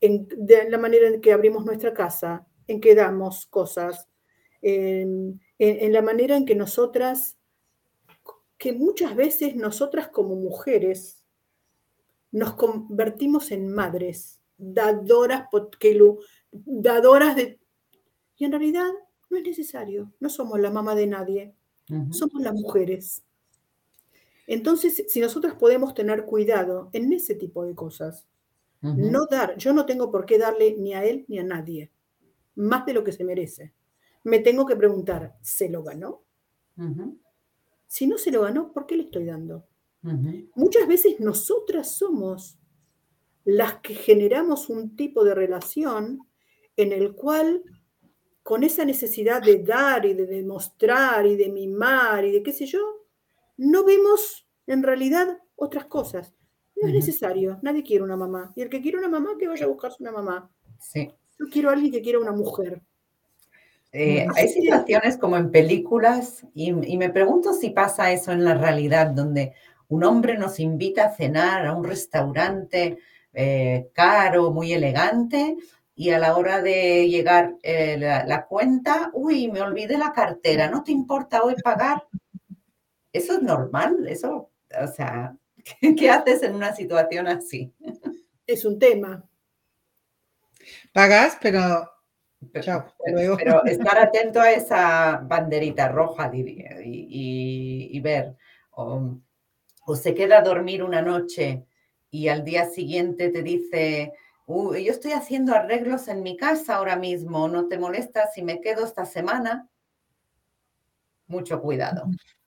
en, 0.00 0.28
de 0.28 0.68
la 0.70 0.78
manera 0.78 1.08
en 1.08 1.20
que 1.20 1.32
abrimos 1.32 1.64
nuestra 1.64 1.94
casa, 1.94 2.46
en 2.66 2.80
que 2.80 2.94
damos 2.94 3.46
cosas, 3.46 4.08
en, 4.62 5.40
la 5.58 6.02
manera 6.02 6.36
en 6.36 6.44
que 6.44 6.54
nosotras, 6.54 7.36
que 8.56 8.72
muchas 8.72 9.14
veces 9.14 9.56
nosotras 9.56 10.08
como 10.08 10.34
mujeres 10.34 11.24
nos 12.30 12.54
convertimos 12.54 13.50
en 13.50 13.72
madres, 13.72 14.40
dadoras, 14.56 15.48
dadoras 16.52 17.36
de... 17.36 17.60
Y 18.36 18.44
en 18.44 18.52
realidad 18.52 18.88
no 19.30 19.36
es 19.36 19.44
necesario, 19.44 20.12
no 20.20 20.28
somos 20.28 20.60
la 20.60 20.70
mamá 20.70 20.94
de 20.94 21.06
nadie, 21.06 21.54
somos 22.10 22.42
las 22.42 22.52
mujeres. 22.52 23.24
Entonces, 24.50 25.04
si 25.08 25.20
nosotros 25.20 25.54
podemos 25.56 25.92
tener 25.92 26.24
cuidado 26.24 26.88
en 26.94 27.12
ese 27.12 27.34
tipo 27.34 27.66
de 27.66 27.74
cosas, 27.74 28.26
no 28.80 29.26
dar, 29.26 29.58
yo 29.58 29.74
no 29.74 29.84
tengo 29.84 30.10
por 30.10 30.24
qué 30.24 30.38
darle 30.38 30.74
ni 30.78 30.94
a 30.94 31.04
él 31.04 31.26
ni 31.28 31.38
a 31.38 31.44
nadie, 31.44 31.92
más 32.54 32.86
de 32.86 32.94
lo 32.94 33.04
que 33.04 33.12
se 33.12 33.24
merece. 33.24 33.74
Me 34.24 34.38
tengo 34.38 34.64
que 34.64 34.74
preguntar, 34.74 35.36
¿se 35.42 35.68
lo 35.68 35.82
ganó? 35.82 36.22
Si 37.86 38.06
no 38.06 38.16
se 38.16 38.30
lo 38.30 38.40
ganó, 38.40 38.72
¿por 38.72 38.86
qué 38.86 38.96
le 38.96 39.02
estoy 39.04 39.26
dando? 39.26 39.66
Muchas 40.54 40.88
veces 40.88 41.20
nosotras 41.20 41.98
somos 41.98 42.58
las 43.44 43.80
que 43.80 43.94
generamos 43.94 44.70
un 44.70 44.96
tipo 44.96 45.24
de 45.24 45.34
relación 45.34 46.26
en 46.76 46.92
el 46.92 47.14
cual 47.14 47.62
con 48.42 48.64
esa 48.64 48.86
necesidad 48.86 49.42
de 49.42 49.62
dar 49.62 50.06
y 50.06 50.14
de 50.14 50.24
demostrar 50.24 51.26
y 51.26 51.36
de 51.36 51.50
mimar 51.50 52.24
y 52.24 52.30
de 52.32 52.42
qué 52.42 52.52
sé 52.52 52.64
yo, 52.64 52.97
no 53.58 53.84
vemos 53.84 54.46
en 54.66 54.82
realidad 54.82 55.38
otras 55.56 55.84
cosas. 55.86 56.32
No 56.80 56.88
es 56.88 56.94
necesario, 56.94 57.58
nadie 57.60 57.82
quiere 57.82 58.04
una 58.04 58.16
mamá. 58.16 58.52
Y 58.54 58.62
el 58.62 58.70
que 58.70 58.80
quiere 58.80 58.98
una 58.98 59.08
mamá, 59.08 59.30
que 59.38 59.48
vaya 59.48 59.66
a 59.66 59.68
buscarse 59.68 59.96
una 60.00 60.12
mamá. 60.12 60.50
Sí. 60.80 61.10
Yo 61.38 61.46
quiero 61.50 61.68
a 61.68 61.72
alguien 61.72 61.92
que 61.92 62.00
quiera 62.00 62.20
una 62.20 62.32
mujer. 62.32 62.80
Eh, 63.90 64.26
hay 64.36 64.48
situaciones 64.48 65.16
como 65.16 65.36
en 65.36 65.50
películas 65.50 66.46
y, 66.54 66.72
me 66.72 67.10
pregunto 67.10 67.52
si 67.52 67.70
pasa 67.70 68.12
eso 68.12 68.32
en 68.32 68.44
la 68.44 68.54
realidad, 68.54 69.08
donde 69.08 69.54
un 69.88 70.04
hombre 70.04 70.36
nos 70.38 70.60
invita 70.60 71.06
a 71.06 71.14
cenar 71.14 71.66
a 71.66 71.74
un 71.74 71.84
restaurante 71.84 72.98
eh, 73.32 73.88
caro, 73.94 74.52
muy 74.52 74.72
elegante, 74.72 75.56
y 75.96 76.10
a 76.10 76.18
la 76.18 76.36
hora 76.36 76.60
de 76.62 77.08
llegar 77.08 77.56
eh, 77.62 77.96
la, 77.98 78.24
la, 78.24 78.46
cuenta, 78.46 79.10
uy, 79.14 79.50
me 79.50 79.62
olvidé 79.62 79.98
la 79.98 80.12
cartera, 80.12 80.70
¿no 80.70 80.84
te 80.84 80.92
importa 80.92 81.42
hoy 81.42 81.54
pagar? 81.64 82.04
Eso 83.12 83.34
es 83.34 83.42
normal, 83.42 84.06
eso, 84.08 84.50
o 84.80 84.86
sea, 84.86 85.36
¿qué, 85.96 86.10
haces 86.10 86.42
en 86.42 86.54
una 86.54 86.74
situación 86.74 87.26
así? 87.26 87.72
Es 88.46 88.64
un 88.64 88.78
tema. 88.78 89.24
Pagas, 90.92 91.38
pero 91.40 91.88
pero, 92.52 92.84
pero, 93.36 93.64
estar 93.66 93.98
atento 93.98 94.40
a 94.40 94.50
esa 94.50 95.20
banderita 95.24 95.88
roja, 95.88 96.28
diría, 96.28 96.76
y, 96.84 97.98
ver, 98.00 98.36
o, 98.70 99.18
se 99.94 100.14
queda 100.14 100.38
a 100.38 100.42
dormir 100.42 100.82
una 100.82 101.02
noche 101.02 101.66
y 102.10 102.28
al 102.28 102.44
día 102.44 102.68
siguiente 102.68 103.30
te 103.30 103.42
dice, 103.42 104.12
yo 104.46 104.92
estoy 104.92 105.12
haciendo 105.12 105.54
arreglos 105.54 106.08
en 106.08 106.22
mi 106.22 106.36
casa 106.36 106.76
ahora 106.76 106.96
mismo, 106.96 107.48
¿no 107.48 107.68
te 107.68 107.78
molesta 107.78 108.28
si 108.32 108.42
me 108.42 108.60
quedo 108.60 108.84
esta 108.84 109.04
semana? 109.04 109.68
Mucho 111.26 111.60
cuidado. 111.60 112.04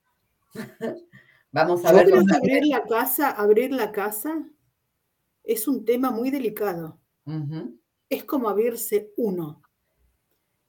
Vamos 1.51 1.83
a 1.85 1.91
ver. 1.91 2.07
abrir 2.13 2.65
la 2.65 2.83
casa, 2.83 3.29
abrir 3.31 3.71
la 3.71 3.91
casa 3.91 4.45
es 5.43 5.67
un 5.67 5.83
tema 5.85 6.11
muy 6.11 6.31
delicado. 6.31 6.99
Es 8.09 8.23
como 8.25 8.49
abrirse 8.49 9.11
uno. 9.17 9.61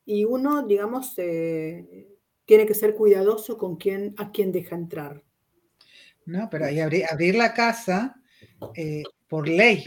Y 0.05 0.25
uno, 0.25 0.66
digamos, 0.66 1.14
eh, 1.18 2.09
tiene 2.45 2.66
que 2.66 2.75
ser 2.75 2.95
cuidadoso 2.95 3.57
con 3.59 3.77
quién, 3.77 4.14
a 4.18 4.31
quién 4.31 4.53
deja 4.53 4.77
entrar. 4.77 5.23
No, 6.25 6.49
pero 6.51 6.66
abrir, 6.66 7.05
abrir 7.11 7.35
la 7.35 7.53
casa 7.55 8.21
eh, 8.75 9.03
por 9.29 9.49
ley. 9.49 9.85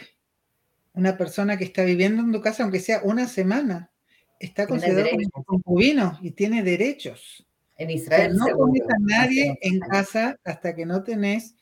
Una 0.94 1.18
persona 1.18 1.58
que 1.58 1.66
está 1.66 1.84
viviendo 1.84 2.22
en 2.22 2.32
tu 2.32 2.42
casa, 2.42 2.64
aunque 2.64 2.80
sea 2.80 3.02
una 3.04 3.28
semana, 3.28 3.92
está 4.40 4.68
considerado 4.68 5.10
como 5.32 5.46
concubino 5.46 6.18
y 6.22 6.32
tiene 6.32 6.64
derechos. 6.64 7.45
En 7.78 7.90
Israel. 7.92 8.36
no 8.36 8.46
pones 8.56 8.84
a 8.84 9.00
nadie 9.00 9.58
en 9.62 9.80
casa 9.80 10.38
hasta 10.44 10.76
que 10.76 10.86
no 10.86 11.04
tenés 11.04 11.56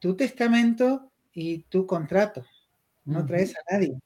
tu 0.00 0.16
testamento 0.16 1.10
y 1.32 1.62
tu 1.64 1.86
contrato. 1.86 2.44
No 3.04 3.24
traes 3.24 3.54
a 3.56 3.74
nadie. 3.74 3.98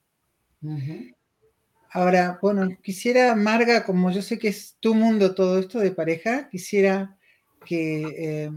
Ahora, 1.90 2.38
bueno, 2.42 2.68
quisiera, 2.82 3.34
Marga, 3.34 3.84
como 3.84 4.10
yo 4.10 4.20
sé 4.20 4.38
que 4.38 4.48
es 4.48 4.76
tu 4.80 4.94
mundo 4.94 5.34
todo 5.34 5.58
esto 5.58 5.78
de 5.78 5.92
pareja, 5.92 6.48
quisiera 6.48 7.16
que, 7.64 8.02
eh, 8.18 8.50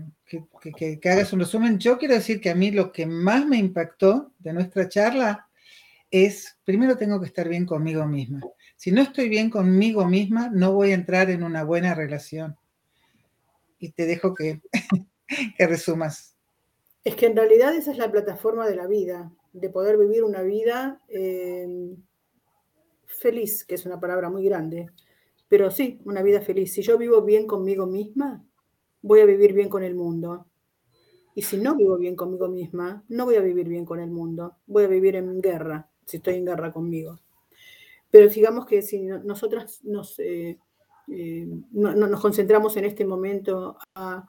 que, 0.75 1.09
hagas 1.09 1.31
un 1.33 1.39
resumen. 1.39 1.77
Yo 1.79 1.97
quiero 1.97 2.15
decir 2.15 2.41
que 2.41 2.49
a 2.49 2.55
mí 2.55 2.71
lo 2.71 2.91
que 2.91 3.05
más 3.05 3.45
me 3.45 3.57
impactó 3.57 4.33
de 4.39 4.53
nuestra 4.53 4.89
charla 4.89 5.47
es, 6.09 6.57
primero 6.63 6.97
tengo 6.97 7.19
que 7.19 7.27
estar 7.27 7.47
bien 7.47 7.65
conmigo 7.65 8.05
misma. 8.05 8.41
Si 8.75 8.91
no 8.91 9.01
estoy 9.01 9.29
bien 9.29 9.49
conmigo 9.49 10.05
misma, 10.05 10.49
no 10.53 10.73
voy 10.73 10.91
a 10.91 10.95
entrar 10.95 11.29
en 11.29 11.43
una 11.43 11.63
buena 11.63 11.93
relación 11.93 12.57
y 13.79 13.91
te 13.91 14.05
dejo 14.05 14.33
que, 14.35 14.61
resumas. 15.59 16.35
Es 17.03 17.15
que 17.15 17.27
en 17.27 17.35
realidad 17.35 17.75
esa 17.75 17.91
es 17.91 17.97
la 17.97 18.11
plataforma 18.11 18.67
de 18.67 18.75
la 18.75 18.87
vida, 18.87 19.31
de 19.53 19.69
poder 19.69 19.97
vivir 19.97 20.23
una 20.23 20.41
vida 20.41 21.01
eh, 21.07 21.95
feliz, 23.05 23.65
que 23.65 23.75
es 23.75 23.85
una 23.85 23.99
palabra 23.99 24.29
muy 24.29 24.43
grande, 24.43 24.89
pero 25.47 25.71
sí, 25.71 25.99
una 26.05 26.21
vida 26.21 26.41
feliz. 26.41 26.73
Si 26.73 26.81
yo 26.81 26.97
vivo 26.97 27.21
bien 27.21 27.47
conmigo 27.47 27.87
misma, 27.87 28.43
voy 29.01 29.21
a 29.21 29.25
vivir 29.25 29.53
bien 29.53 29.69
con 29.69 29.83
el 29.83 29.95
mundo. 29.95 30.45
Y 31.33 31.43
si 31.43 31.57
no 31.57 31.75
vivo 31.75 31.97
bien 31.97 32.15
conmigo 32.15 32.47
misma, 32.47 33.05
no 33.07 33.25
voy 33.25 33.35
a 33.35 33.41
vivir 33.41 33.67
bien 33.69 33.85
con 33.85 33.99
el 33.99 34.09
mundo. 34.09 34.57
Voy 34.65 34.83
a 34.83 34.87
vivir 34.87 35.15
en 35.15 35.39
guerra, 35.39 35.89
si 36.05 36.17
estoy 36.17 36.35
en 36.35 36.45
guerra 36.45 36.73
conmigo. 36.73 37.19
Pero 38.09 38.27
digamos 38.29 38.65
que 38.65 38.81
si 38.81 39.03
nosotras 39.03 39.83
nos, 39.83 40.17
eh, 40.19 40.57
eh, 41.07 41.47
no, 41.71 41.93
nos 41.95 42.21
concentramos 42.21 42.75
en 42.77 42.85
este 42.85 43.05
momento 43.05 43.77
a, 43.95 44.25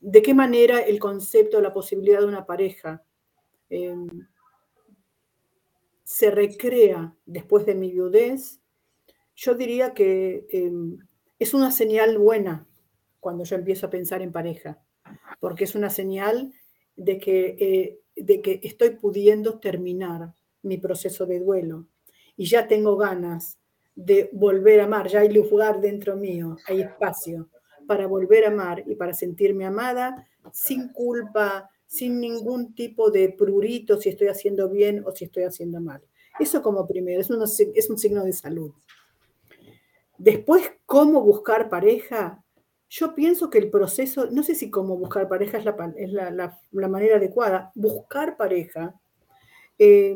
de 0.00 0.22
qué 0.22 0.34
manera 0.34 0.80
el 0.80 0.98
concepto, 0.98 1.60
la 1.60 1.72
posibilidad 1.72 2.20
de 2.20 2.26
una 2.26 2.46
pareja 2.46 3.04
em, 3.68 4.08
se 6.02 6.30
recrea 6.30 7.14
después 7.26 7.66
de 7.66 7.74
mi 7.74 7.90
viudez, 7.90 8.60
yo 9.36 9.54
diría 9.54 9.92
que 9.92 10.46
em, 10.50 10.98
es 11.38 11.54
una 11.54 11.70
señal 11.70 12.18
buena 12.18 12.66
cuando 13.20 13.44
yo 13.44 13.56
empiezo 13.56 13.86
a 13.86 13.90
pensar 13.90 14.22
en 14.22 14.32
pareja, 14.32 14.82
porque 15.40 15.64
es 15.64 15.74
una 15.74 15.90
señal 15.90 16.52
de 16.96 17.18
que, 17.18 17.56
eh, 17.58 18.00
de 18.16 18.40
que 18.40 18.60
estoy 18.62 18.90
pudiendo 18.90 19.58
terminar 19.58 20.34
mi 20.62 20.78
proceso 20.78 21.26
de 21.26 21.40
duelo. 21.40 21.86
Y 22.36 22.46
ya 22.46 22.66
tengo 22.68 22.96
ganas 22.96 23.58
de 23.94 24.28
volver 24.32 24.80
a 24.80 24.84
amar, 24.84 25.08
ya 25.08 25.20
hay 25.20 25.32
lugar 25.32 25.80
dentro 25.80 26.16
mío, 26.16 26.56
hay 26.66 26.82
espacio 26.82 27.48
para 27.86 28.06
volver 28.06 28.44
a 28.44 28.48
amar 28.48 28.82
y 28.86 28.94
para 28.94 29.14
sentirme 29.14 29.66
amada 29.66 30.26
sin 30.52 30.88
culpa, 30.88 31.70
sin 31.86 32.20
ningún 32.20 32.74
tipo 32.74 33.10
de 33.10 33.30
prurito 33.30 34.00
si 34.00 34.08
estoy 34.08 34.28
haciendo 34.28 34.68
bien 34.68 35.04
o 35.06 35.12
si 35.12 35.26
estoy 35.26 35.44
haciendo 35.44 35.80
mal. 35.80 36.02
Eso 36.38 36.62
como 36.62 36.86
primero, 36.86 37.20
es, 37.20 37.30
es 37.74 37.90
un 37.90 37.98
signo 37.98 38.24
de 38.24 38.32
salud. 38.32 38.72
Después, 40.18 40.72
¿cómo 40.86 41.22
buscar 41.22 41.68
pareja? 41.68 42.44
Yo 42.88 43.14
pienso 43.14 43.50
que 43.50 43.58
el 43.58 43.70
proceso, 43.70 44.28
no 44.30 44.42
sé 44.42 44.54
si 44.54 44.70
cómo 44.70 44.96
buscar 44.96 45.28
pareja 45.28 45.58
es 45.58 45.64
la, 45.64 45.94
es 45.96 46.12
la, 46.12 46.88
manera 46.88 47.16
adecuada, 47.16 47.72
buscar 47.74 48.36
pareja. 48.36 48.94
Eh, 49.78 50.14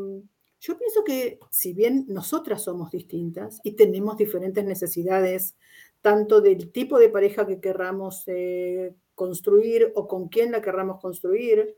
yo 0.60 0.76
pienso 0.76 1.04
que 1.04 1.38
si 1.50 1.72
bien 1.72 2.06
nosotras 2.08 2.62
somos 2.62 2.90
distintas 2.90 3.60
y 3.62 3.72
tenemos 3.72 4.16
diferentes 4.16 4.64
necesidades, 4.64 5.56
tanto 6.00 6.40
del 6.40 6.72
tipo 6.72 6.98
de 6.98 7.08
pareja 7.08 7.46
que 7.46 7.60
querramos 7.60 8.24
eh, 8.26 8.94
construir 9.14 9.92
o 9.94 10.08
con 10.08 10.28
quién 10.28 10.50
la 10.50 10.60
querramos 10.60 11.00
construir, 11.00 11.76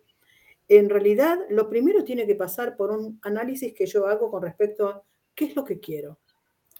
en 0.68 0.88
realidad 0.88 1.38
lo 1.50 1.68
primero 1.68 2.04
tiene 2.04 2.26
que 2.26 2.36
pasar 2.36 2.76
por 2.76 2.90
un 2.90 3.18
análisis 3.22 3.74
que 3.74 3.86
yo 3.86 4.06
hago 4.06 4.30
con 4.30 4.42
respecto 4.42 4.88
a 4.88 5.02
qué 5.34 5.46
es 5.46 5.56
lo 5.56 5.64
que 5.64 5.80
quiero, 5.80 6.18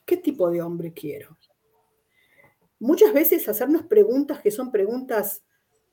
qué 0.06 0.16
tipo 0.16 0.50
de 0.50 0.62
hombre 0.62 0.92
quiero. 0.92 1.36
Muchas 2.78 3.12
veces 3.12 3.46
hacernos 3.48 3.82
preguntas 3.82 4.40
que 4.40 4.50
son 4.50 4.70
preguntas 4.70 5.44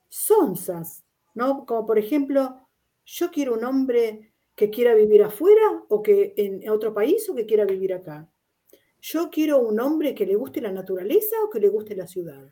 sonsas, 0.08 1.04
¿no? 1.34 1.66
Como 1.66 1.86
por 1.86 2.00
ejemplo, 2.00 2.68
yo 3.04 3.30
quiero 3.30 3.56
un 3.56 3.66
hombre 3.66 4.34
que 4.58 4.72
quiera 4.72 4.96
vivir 4.96 5.22
afuera 5.22 5.84
o 5.88 6.02
que 6.02 6.34
en 6.36 6.68
otro 6.72 6.92
país 6.92 7.30
o 7.30 7.36
que 7.36 7.46
quiera 7.46 7.64
vivir 7.64 7.94
acá. 7.94 8.28
Yo 9.00 9.30
quiero 9.30 9.60
un 9.60 9.80
hombre 9.80 10.16
que 10.16 10.26
le 10.26 10.36
guste 10.36 10.62
la 10.62 10.72
naturaleza 10.72 11.36
o 11.46 11.50
que 11.52 11.60
le 11.60 11.70
guste 11.70 11.96
la 11.96 12.08
ciudad. 12.08 12.52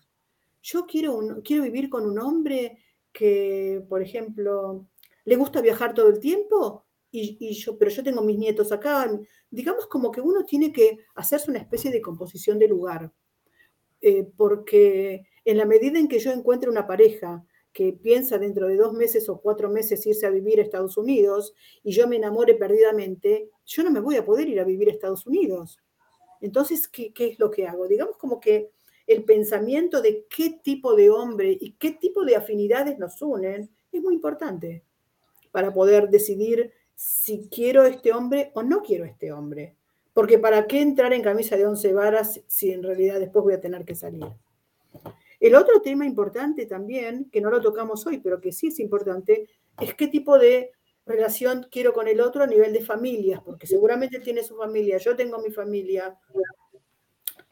Yo 0.61 0.85
quiero, 0.85 1.19
quiero 1.43 1.63
vivir 1.63 1.89
con 1.89 2.05
un 2.05 2.19
hombre 2.19 2.77
que, 3.11 3.83
por 3.89 4.03
ejemplo, 4.03 4.87
le 5.23 5.35
gusta 5.35 5.61
viajar 5.61 5.95
todo 5.95 6.09
el 6.09 6.19
tiempo, 6.19 6.85
y, 7.09 7.53
yo, 7.53 7.75
pero 7.75 7.89
yo 7.89 8.03
tengo 8.03 8.21
mis 8.21 8.37
nietos 8.37 8.71
acá. 8.71 9.09
Digamos 9.49 9.87
como 9.87 10.11
que 10.11 10.21
uno 10.21 10.45
tiene 10.45 10.71
que 10.71 10.99
hacerse 11.15 11.49
una 11.49 11.59
especie 11.59 11.89
de 11.89 12.01
composición 12.01 12.59
de 12.59 12.67
lugar, 12.67 13.11
eh, 14.01 14.27
porque 14.37 15.25
en 15.43 15.57
la 15.57 15.65
medida 15.65 15.97
en 15.97 16.07
que 16.07 16.19
yo 16.19 16.31
encuentre 16.31 16.69
una 16.69 16.85
pareja 16.85 17.43
que 17.75 17.91
piensa 17.91 18.37
dentro 18.37 18.69
de 18.69 18.77
dos 18.77 18.93
meses 18.93 19.27
o 19.27 19.41
cuatro 19.41 19.69
meses 19.69 20.07
irse 20.07 20.25
a 20.25 20.29
vivir 20.29 20.59
a 20.59 20.63
Estados 20.63 20.95
Unidos 20.95 21.53
y 21.83 21.91
yo 21.91 22.07
me 22.07 22.15
enamore 22.15 22.53
perdidamente, 22.53 23.49
yo 23.65 23.83
no 23.83 23.91
me 23.91 23.99
voy 23.99 24.15
a 24.15 24.23
poder 24.23 24.47
ir 24.47 24.61
a 24.61 24.63
vivir 24.63 24.87
a 24.87 24.93
Estados 24.93 25.27
Unidos. 25.27 25.77
Entonces, 26.39 26.87
¿qué, 26.87 27.11
es 27.13 27.37
lo 27.37 27.51
que 27.51 27.67
hago? 27.67 27.85
Digamos 27.89 28.15
como 28.15 28.39
que 28.39 28.71
el 29.05 29.25
pensamiento 29.25 30.01
de 30.01 30.25
qué 30.29 30.51
tipo 30.63 30.95
de 30.95 31.09
hombre 31.09 31.57
y 31.59 31.73
qué 31.73 31.91
tipo 31.91 32.23
de 32.23 32.37
afinidades 32.37 32.97
nos 32.97 33.21
unen 33.21 33.69
es 33.91 34.01
muy 34.01 34.13
importante 34.13 34.85
para 35.51 35.73
poder 35.73 36.07
decidir 36.09 36.71
si 36.95 37.49
quiero 37.49 37.83
este 37.83 38.13
hombre 38.13 38.51
o 38.53 38.63
no 38.63 38.83
quiero 38.83 39.03
este 39.03 39.33
hombre. 39.33 39.75
Porque 40.13 40.39
¿para 40.39 40.65
qué 40.65 40.79
entrar 40.79 41.11
en 41.11 41.21
camisa 41.21 41.57
de 41.57 41.67
once 41.67 41.91
varas 41.91 42.39
si 42.47 42.71
en 42.71 42.83
realidad 42.83 43.19
después 43.19 43.43
voy 43.43 43.53
a 43.55 43.59
tener 43.59 43.83
que 43.83 43.95
salir? 43.95 44.23
El 45.39 45.55
otro 45.55 45.81
tema 45.81 46.05
importante 46.05 46.65
también, 46.65 47.29
que 47.31 47.41
no 47.41 47.49
lo 47.49 47.61
tocamos 47.61 48.05
hoy, 48.07 48.19
pero 48.19 48.39
que 48.39 48.51
sí 48.51 48.67
es 48.67 48.79
importante, 48.79 49.49
es 49.79 49.93
qué 49.93 50.07
tipo 50.07 50.37
de 50.37 50.71
relación 51.05 51.67
quiero 51.69 51.93
con 51.93 52.07
el 52.07 52.19
otro 52.19 52.43
a 52.43 52.47
nivel 52.47 52.73
de 52.73 52.83
familias, 52.83 53.41
porque 53.43 53.67
seguramente 53.67 54.17
él 54.17 54.23
tiene 54.23 54.43
su 54.43 54.55
familia, 54.55 54.97
yo 54.97 55.15
tengo 55.15 55.39
mi 55.39 55.51
familia, 55.51 56.17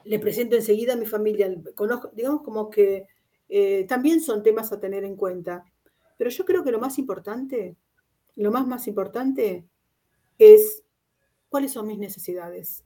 le 0.06 0.20
presento 0.20 0.56
enseguida 0.56 0.94
a 0.94 0.98
mi 0.98 1.06
familia, 1.06 1.54
conozco, 1.76 2.10
digamos 2.14 2.42
como 2.42 2.70
que 2.70 3.08
eh, 3.50 3.86
también 3.88 4.22
son 4.22 4.42
temas 4.42 4.72
a 4.72 4.80
tener 4.80 5.04
en 5.04 5.16
cuenta. 5.16 5.64
Pero 6.18 6.30
yo 6.30 6.46
creo 6.46 6.64
que 6.64 6.72
lo 6.72 6.80
más 6.80 6.98
importante, 6.98 7.78
lo 8.36 8.52
más 8.52 8.66
más 8.66 8.88
importante 8.88 9.68
es 10.40 10.84
cuáles 11.50 11.72
son 11.72 11.88
mis 11.88 12.00
necesidades 12.00 12.84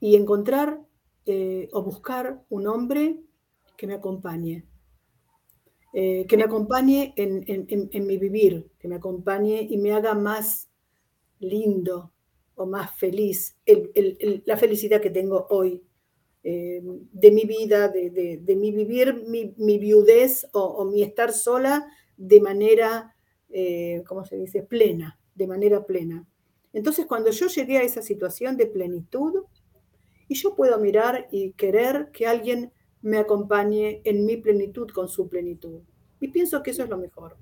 y 0.00 0.14
encontrar 0.14 0.80
eh, 1.26 1.68
o 1.72 1.82
buscar 1.82 2.44
un 2.48 2.66
hombre 2.68 3.20
que 3.78 3.86
me 3.86 3.94
acompañe, 3.94 4.66
eh, 5.94 6.26
que 6.28 6.36
me 6.36 6.42
acompañe 6.42 7.14
en, 7.16 8.06
mi 8.06 8.18
vivir, 8.18 8.68
que 8.78 8.88
me 8.88 8.96
acompañe 8.96 9.62
y 9.70 9.78
me 9.78 9.92
haga 9.92 10.14
más 10.14 10.68
lindo 11.38 12.12
o 12.56 12.66
más 12.66 12.94
feliz, 12.98 13.56
la 14.44 14.56
felicidad 14.56 15.00
que 15.00 15.10
tengo 15.10 15.46
hoy, 15.50 15.80
eh, 16.42 16.82
de 16.82 17.30
mi 17.30 17.44
vida, 17.44 17.88
de, 17.88 18.56
mi 18.56 18.72
vivir 18.72 19.24
mi, 19.28 19.78
viudez 19.78 20.48
o, 20.52 20.84
mi 20.84 21.04
estar 21.04 21.32
sola 21.32 21.86
de 22.16 22.40
manera, 22.40 23.14
eh, 23.48 24.02
¿cómo 24.08 24.24
se 24.24 24.36
dice?, 24.36 24.64
plena, 24.64 25.20
de 25.36 25.46
manera 25.46 25.86
plena. 25.86 26.26
Entonces, 26.72 27.06
cuando 27.06 27.30
yo 27.30 27.46
llegué 27.46 27.78
a 27.78 27.82
esa 27.82 28.02
situación 28.02 28.56
de 28.56 28.66
plenitud, 28.66 29.44
y 30.26 30.34
yo 30.34 30.54
puedo 30.56 30.78
mirar 30.78 31.28
y 31.30 31.52
querer 31.52 32.10
que 32.12 32.26
alguien 32.26 32.72
me 33.02 33.18
acompañe 33.18 34.00
en 34.04 34.24
mi 34.24 34.36
plenitud 34.36 34.88
con 34.90 35.08
su 35.08 35.28
plenitud. 35.28 35.80
Y 36.20 36.28
pienso 36.28 36.62
que 36.62 36.70
eso 36.70 36.82
es 36.82 36.88
lo 36.88 36.98
mejor. 36.98 37.36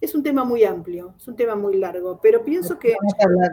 Es 0.00 0.14
un 0.14 0.22
tema 0.22 0.44
muy 0.44 0.64
amplio, 0.64 1.14
es 1.18 1.28
un 1.28 1.36
tema 1.36 1.56
muy 1.56 1.76
largo, 1.76 2.18
pero 2.22 2.42
pienso 2.42 2.78
que... 2.78 2.94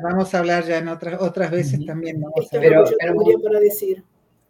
Vamos 0.02 0.34
a 0.34 0.39
hablar, 0.39 0.63
ya 0.63 0.78
en 0.78 0.88
otras, 0.88 1.21
otras 1.21 1.52
veces 1.52 1.86
también. 1.86 2.23
pero, 2.52 2.86
para 3.43 3.60
decir. 3.60 4.04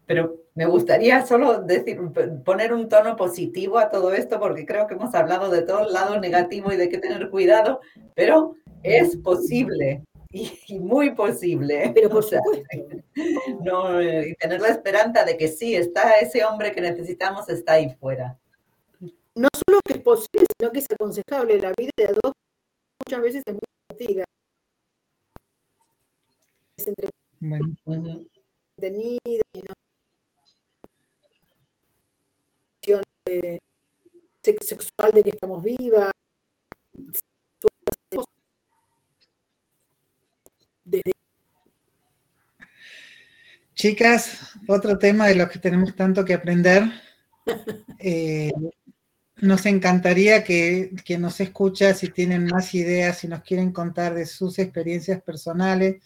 Pero 0.06 0.36
me 0.54 0.68
gustaría 0.68 1.26
solo 1.26 1.64
decir, 1.64 2.00
poner 2.46 2.72
un 2.72 2.88
tono 2.88 3.16
positivo 3.16 3.80
a 3.80 3.90
todo 3.90 4.14
esto, 4.14 4.40
porque 4.40 4.66
creo 4.66 4.86
que 4.86 4.94
hemos 4.94 5.14
hablado 5.16 5.50
de 5.50 5.64
todo 5.64 5.88
el 5.88 5.94
lado 5.94 6.20
negativo 6.20 6.72
y 6.72 6.78
de 6.78 6.88
que 6.88 7.00
tener 7.00 7.32
cuidado, 7.32 7.82
pero 8.14 8.56
es 8.84 9.18
posible 9.18 10.04
y, 10.68 10.80
muy 10.80 11.12
posible. 11.16 11.92
Pero 11.94 12.10
por 12.10 12.24
supuesto. 12.24 12.66
no, 13.64 14.02
y 14.02 14.36
tener 14.36 14.62
la 14.62 14.70
esperanza 14.70 15.24
de 15.24 15.38
que 15.38 15.48
sí, 15.48 15.76
está 15.76 16.14
ese 16.20 16.44
hombre 16.46 16.72
que 16.72 16.82
necesitamos, 16.82 17.50
está 17.50 17.74
ahí 17.74 17.96
fuera. 18.00 18.38
No 19.36 19.50
solo 19.54 19.80
que 19.86 19.94
es 19.94 20.02
posible, 20.02 20.46
sino 20.60 20.72
que 20.72 20.80
es 20.80 20.88
aconsejable. 20.92 21.60
La 21.60 21.74
vida 21.78 21.92
de 21.98 22.08
dos 22.08 22.34
muchas 23.06 23.22
veces 23.22 23.44
es 23.46 23.54
muy 23.54 23.62
fatiga. 23.92 24.24
Es 26.78 26.88
entre 26.88 27.10
y 29.26 29.62
no 29.62 29.74
sexual 34.62 35.12
de 35.14 35.24
que 35.24 35.30
estamos 35.30 35.64
vivas, 35.64 36.12
Chicas, 43.78 44.54
otro 44.68 44.98
tema 44.98 45.28
de 45.28 45.36
los 45.36 45.50
que 45.50 45.60
tenemos 45.60 45.96
tanto 45.96 46.26
que 46.26 46.34
aprender. 46.34 46.84
Eh, 48.00 48.52
nos 49.38 49.66
encantaría 49.66 50.44
que 50.44 50.92
quien 51.06 51.22
nos 51.22 51.40
escucha, 51.40 51.94
si 51.94 52.10
tienen 52.10 52.46
más 52.46 52.76
ideas, 52.76 53.20
si 53.20 53.28
nos 53.28 53.42
quieren 53.42 53.72
contar 53.72 54.14
de 54.14 54.26
sus 54.26 54.60
experiencias 54.60 55.22
personales, 55.22 56.04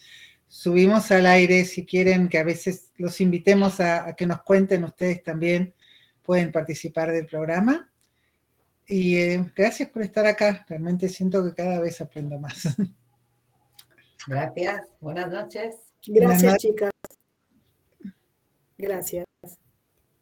subimos 0.47 1.09
al 1.11 1.25
aire, 1.25 1.65
si 1.65 1.85
quieren 1.85 2.27
que 2.29 2.37
a 2.37 2.43
veces 2.43 2.91
los 2.97 3.21
invitemos 3.21 3.79
a, 3.79 4.13
que 4.15 4.27
nos 4.27 4.43
cuenten 4.43 4.83
ustedes 4.83 5.23
también, 5.23 5.73
pueden 6.23 6.51
participar 6.51 7.11
del 7.11 7.25
programa. 7.25 7.89
Y 8.85 9.15
eh, 9.15 9.51
gracias 9.55 9.89
por 9.89 10.03
estar 10.03 10.25
acá, 10.25 10.65
realmente 10.67 11.07
siento 11.07 11.43
que 11.43 11.55
cada 11.55 11.79
vez 11.79 12.01
aprendo 12.01 12.37
más. 12.37 12.67
Gracias, 14.27 14.81
buenas 14.99 15.29
noches. 15.31 15.75
Gracias, 16.07 16.57
chicas. 16.57 16.91
Gracias. 18.77 19.30